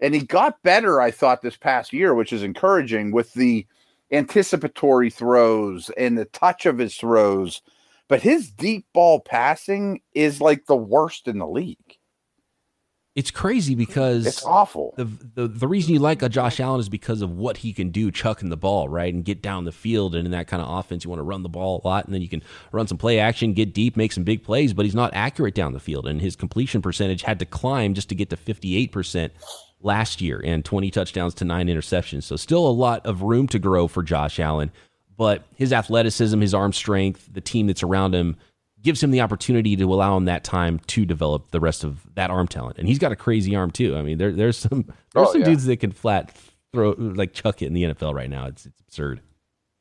and 0.00 0.14
he 0.14 0.20
got 0.20 0.62
better. 0.62 1.00
I 1.00 1.10
thought 1.10 1.42
this 1.42 1.56
past 1.56 1.92
year, 1.92 2.14
which 2.14 2.32
is 2.32 2.44
encouraging 2.44 3.10
with 3.10 3.32
the 3.34 3.66
anticipatory 4.12 5.10
throws 5.10 5.90
and 5.96 6.16
the 6.18 6.26
touch 6.26 6.66
of 6.66 6.78
his 6.78 6.96
throws. 6.96 7.62
But 8.08 8.22
his 8.22 8.50
deep 8.52 8.86
ball 8.94 9.20
passing 9.20 10.00
is 10.14 10.40
like 10.40 10.66
the 10.66 10.76
worst 10.76 11.26
in 11.28 11.38
the 11.38 11.46
league. 11.48 11.98
it's 13.16 13.30
crazy 13.30 13.74
because 13.74 14.26
It's 14.26 14.44
awful. 14.44 14.92
the, 14.96 15.06
the 15.34 15.48
the 15.48 15.66
reason 15.66 15.94
you 15.94 15.98
like 16.00 16.22
a 16.22 16.28
Josh 16.28 16.60
Allen 16.60 16.80
is 16.80 16.88
because 16.90 17.22
of 17.22 17.30
what 17.32 17.56
he 17.56 17.72
can 17.72 17.90
do 17.90 18.10
chucking 18.10 18.50
the 18.50 18.56
ball, 18.58 18.88
right? 18.90 19.12
And 19.12 19.24
get 19.24 19.40
down 19.42 19.64
the 19.64 19.72
field 19.72 20.14
and 20.14 20.26
in 20.26 20.32
that 20.32 20.46
kind 20.48 20.62
of 20.62 20.68
offense 20.68 21.02
you 21.02 21.10
want 21.10 21.20
to 21.20 21.24
run 21.24 21.42
the 21.42 21.48
ball 21.48 21.80
a 21.82 21.88
lot 21.88 22.04
and 22.04 22.14
then 22.14 22.20
you 22.22 22.28
can 22.28 22.42
run 22.72 22.86
some 22.86 22.98
play 22.98 23.18
action, 23.18 23.54
get 23.54 23.72
deep, 23.74 23.96
make 23.96 24.12
some 24.12 24.22
big 24.24 24.44
plays, 24.44 24.74
but 24.74 24.84
he's 24.84 24.94
not 24.94 25.14
accurate 25.14 25.54
down 25.54 25.72
the 25.72 25.80
field 25.80 26.06
and 26.06 26.20
his 26.20 26.36
completion 26.36 26.82
percentage 26.82 27.22
had 27.22 27.38
to 27.38 27.46
climb 27.46 27.94
just 27.94 28.10
to 28.10 28.14
get 28.14 28.28
to 28.30 28.36
58% 28.36 29.30
last 29.80 30.20
year 30.20 30.40
and 30.44 30.64
20 30.64 30.90
touchdowns 30.90 31.34
to 31.34 31.44
9 31.44 31.66
interceptions. 31.68 32.24
So 32.24 32.36
still 32.36 32.66
a 32.66 32.70
lot 32.70 33.04
of 33.06 33.22
room 33.22 33.46
to 33.48 33.58
grow 33.58 33.86
for 33.88 34.02
Josh 34.02 34.40
Allen, 34.40 34.70
but 35.16 35.44
his 35.54 35.72
athleticism, 35.72 36.40
his 36.40 36.54
arm 36.54 36.72
strength, 36.72 37.28
the 37.32 37.40
team 37.40 37.66
that's 37.66 37.82
around 37.82 38.14
him 38.14 38.36
gives 38.82 39.02
him 39.02 39.10
the 39.10 39.20
opportunity 39.20 39.74
to 39.76 39.92
allow 39.92 40.16
him 40.16 40.26
that 40.26 40.44
time 40.44 40.78
to 40.86 41.04
develop 41.04 41.50
the 41.50 41.60
rest 41.60 41.82
of 41.84 42.00
that 42.14 42.30
arm 42.30 42.46
talent. 42.48 42.78
And 42.78 42.86
he's 42.86 42.98
got 42.98 43.12
a 43.12 43.16
crazy 43.16 43.56
arm 43.56 43.70
too. 43.70 43.96
I 43.96 44.02
mean, 44.02 44.18
there, 44.18 44.32
there's 44.32 44.56
some 44.58 44.84
there's 45.14 45.28
Oh, 45.28 45.32
some 45.32 45.40
yeah. 45.42 45.48
dudes 45.48 45.64
that 45.66 45.78
can 45.78 45.92
flat 45.92 46.36
throw 46.72 46.94
like 46.98 47.32
chuck 47.32 47.62
it 47.62 47.66
in 47.66 47.74
the 47.74 47.84
NFL 47.84 48.14
right 48.14 48.30
now. 48.30 48.46
It's 48.46 48.66
it's 48.66 48.80
absurd. 48.80 49.20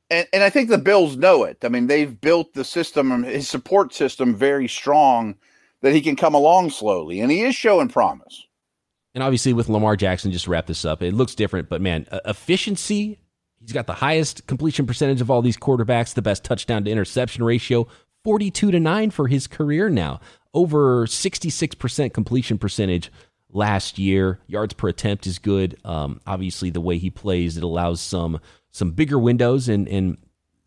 and, 0.10 0.28
and 0.34 0.44
I 0.44 0.50
think 0.50 0.70
the 0.70 0.78
Bills 0.78 1.18
know 1.18 1.44
it. 1.44 1.58
I 1.64 1.70
mean, 1.70 1.88
they've 1.88 2.20
built 2.20 2.54
the 2.54 2.64
system, 2.64 3.12
and 3.12 3.26
his 3.26 3.48
support 3.50 3.94
system, 3.94 4.34
very 4.36 4.68
strong 4.68 5.36
that 5.82 5.94
he 5.94 6.02
can 6.02 6.16
come 6.16 6.34
along 6.34 6.72
slowly, 6.72 7.20
and 7.20 7.30
he 7.32 7.42
is 7.42 7.54
showing 7.56 7.90
promise. 7.90 8.45
And 9.16 9.24
obviously 9.24 9.54
with 9.54 9.70
Lamar 9.70 9.96
Jackson, 9.96 10.32
just 10.32 10.48
wrap 10.48 10.68
this 10.68 10.86
up, 10.86 11.02
it 11.02 11.14
looks 11.14 11.34
different, 11.34 11.70
but 11.70 11.82
man, 11.82 12.06
efficiency. 12.26 13.18
He's 13.62 13.72
got 13.72 13.88
the 13.88 13.94
highest 13.94 14.46
completion 14.46 14.86
percentage 14.86 15.22
of 15.22 15.32
all 15.32 15.42
these 15.42 15.58
quarterbacks, 15.58 16.14
the 16.14 16.22
best 16.22 16.44
touchdown 16.44 16.84
to 16.84 16.92
interception 16.92 17.44
ratio, 17.44 17.88
42 18.26 18.72
to 18.72 18.80
9 18.80 19.10
for 19.12 19.28
his 19.28 19.48
career 19.48 19.90
now. 19.90 20.20
Over 20.54 21.08
66% 21.08 22.14
completion 22.14 22.58
percentage 22.60 23.10
last 23.50 23.98
year. 23.98 24.40
Yards 24.48 24.74
per 24.74 24.90
attempt 24.90 25.26
is 25.26 25.40
good. 25.40 25.78
Um, 25.86 26.20
obviously, 26.28 26.70
the 26.70 26.82
way 26.82 26.98
he 26.98 27.10
plays, 27.10 27.58
it 27.58 27.64
allows 27.64 28.02
some 28.02 28.40
some 28.72 28.92
bigger 28.92 29.18
windows 29.18 29.70
and 29.70 29.88
and 29.88 30.18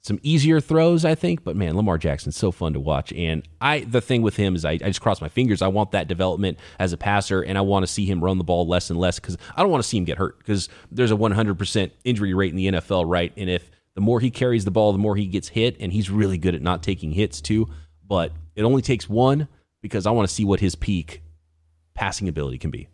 some 0.09 0.19
easier 0.23 0.61
throws, 0.61 1.05
I 1.05 1.15
think. 1.15 1.45
But 1.45 1.55
man, 1.55 1.77
Lamar 1.77 1.99
Jackson's 1.99 2.37
so 2.37 2.51
fun 2.51 2.73
to 2.73 2.81
watch. 2.81 3.13
And 3.13 3.47
I 3.61 3.81
the 3.81 4.01
thing 4.01 4.23
with 4.23 4.37
him 4.37 4.57
is 4.57 4.65
I, 4.65 4.73
I 4.73 4.79
just 4.79 5.01
cross 5.01 5.21
my 5.21 5.29
fingers. 5.29 5.63
I 5.63 5.69
want 5.69 5.93
that 5.93 6.09
development 6.09 6.59
as 6.81 6.93
a 6.93 6.97
passer, 6.97 7.43
and 7.43 7.57
I 7.57 7.61
want 7.61 7.85
to 7.85 7.87
see 7.87 8.07
him 8.07 8.25
run 8.25 8.39
the 8.39 8.45
ball 8.45 8.67
less 8.67 8.91
and 8.91 8.99
less 8.99 9.21
because 9.21 9.39
I 9.57 9.63
don't 9.63 9.71
want 9.71 9.85
to 9.85 9.89
see 9.89 9.99
him 9.99 10.05
get 10.05 10.19
hurt 10.19 10.39
because 10.39 10.69
there's 10.91 11.13
a 11.13 11.17
100% 11.17 11.91
injury 12.05 12.35
rate 12.35 12.51
in 12.51 12.57
the 12.57 12.67
NFL, 12.73 13.05
right? 13.07 13.33
And 13.37 13.49
if 13.49 13.71
the 13.95 14.01
more 14.01 14.19
he 14.19 14.31
carries 14.31 14.65
the 14.65 14.71
ball, 14.71 14.93
the 14.93 14.99
more 14.99 15.15
he 15.15 15.27
gets 15.27 15.49
hit, 15.49 15.77
and 15.79 15.93
he's 15.93 16.11
really 16.11 16.39
good 16.39 16.55
at 16.55 16.63
not 16.63 16.83
taking 16.83 17.13
hits 17.13 17.41
too. 17.41 17.69
But 18.05 18.33
it 18.57 18.63
only 18.63 18.83
takes 18.83 19.09
one 19.09 19.47
because 19.83 20.07
I 20.07 20.11
want 20.11 20.29
to 20.29 20.35
see 20.35 20.45
what 20.45 20.61
his 20.61 20.75
peak 20.75 21.23
passing 21.95 22.29
ability 22.29 22.59
can 22.59 22.71
be. 22.71 22.89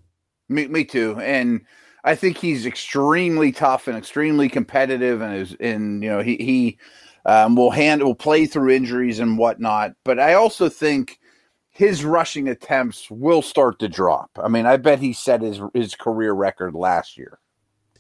Me, 0.49 0.67
me 0.67 0.85
too. 0.85 1.19
And 1.21 1.63
I 2.05 2.15
think 2.15 2.37
he's 2.37 2.67
extremely 2.67 3.51
tough 3.51 3.89
and 3.89 3.97
extremely 3.97 4.49
competitive, 4.49 5.23
and 5.23 5.37
is 5.37 5.57
and 5.59 6.03
you 6.03 6.11
know 6.11 6.21
he 6.21 6.37
he 6.37 6.79
um, 7.25 7.57
will 7.57 7.71
handle 7.71 8.09
will 8.09 8.15
play 8.15 8.47
through 8.47 8.71
injuries 8.71 9.21
and 9.21 9.39
whatnot. 9.39 9.95
But 10.05 10.19
I 10.19 10.35
also 10.35 10.69
think 10.69 11.19
his 11.71 12.05
rushing 12.05 12.49
attempts 12.49 13.11
will 13.11 13.43
start 13.43 13.79
to 13.81 13.89
drop. 13.89 14.31
I 14.43 14.49
mean, 14.49 14.67
I 14.67 14.77
bet 14.77 15.01
he 15.01 15.13
set 15.13 15.43
his 15.43 15.61
his 15.75 15.95
career 15.95 16.33
record 16.33 16.75
last 16.75 17.17
year. 17.17 17.39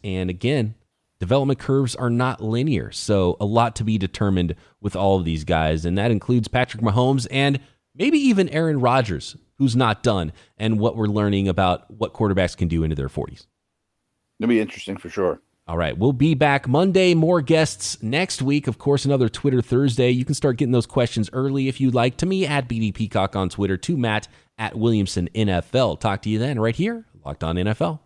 And 0.03 0.29
again, 0.31 0.75
development 1.19 1.59
curves 1.59 1.97
are 1.97 2.11
not 2.11 2.43
linear. 2.43 2.93
So 2.93 3.37
a 3.41 3.47
lot 3.47 3.75
to 3.77 3.85
be 3.85 3.99
determined 3.99 4.55
with 4.81 4.95
all 4.95 5.19
of 5.19 5.25
these 5.25 5.45
guys. 5.45 5.85
And 5.85 5.97
that 5.97 6.11
includes 6.11 6.49
Patrick 6.49 6.83
Mahomes 6.83 7.27
and 7.31 7.59
maybe 7.95 8.19
even 8.19 8.49
Aaron 8.51 8.81
Rodgers, 8.81 9.37
who's 9.57 9.75
not 9.75 10.03
done, 10.03 10.33
and 10.59 10.79
what 10.79 10.97
we're 10.97 11.07
learning 11.07 11.49
about 11.49 11.91
what 11.91 12.13
quarterbacks 12.13 12.57
can 12.57 12.69
do 12.69 12.83
into 12.83 12.97
their 12.97 13.09
40s. 13.09 13.47
It'll 14.39 14.49
be 14.49 14.61
interesting 14.61 14.97
for 14.97 15.09
sure. 15.09 15.41
All 15.66 15.79
right, 15.79 15.96
we'll 15.96 16.12
be 16.12 16.35
back 16.35 16.68
Monday. 16.68 17.14
More 17.14 17.40
guests 17.40 18.03
next 18.03 18.42
week. 18.42 18.66
Of 18.66 18.77
course, 18.77 19.07
another 19.07 19.31
Twitter 19.31 19.62
Thursday. 19.62 20.11
You 20.11 20.27
can 20.27 20.35
start 20.35 20.59
getting 20.59 20.72
those 20.72 20.85
questions 20.85 21.31
early 21.33 21.68
if 21.68 21.81
you'd 21.81 21.94
like. 21.94 22.18
To 22.18 22.27
me, 22.27 22.44
at 22.44 22.68
BD 22.68 22.92
Peacock 22.92 23.35
on 23.35 23.48
Twitter. 23.48 23.79
To 23.79 23.96
Matt 23.96 24.29
at 24.59 24.77
Williamson 24.77 25.31
NFL. 25.35 26.00
Talk 26.00 26.20
to 26.22 26.29
you 26.29 26.38
then, 26.38 26.61
right 26.61 26.77
here, 26.77 27.07
Locked 27.24 27.42
On 27.44 27.57
NFL. 27.57 28.00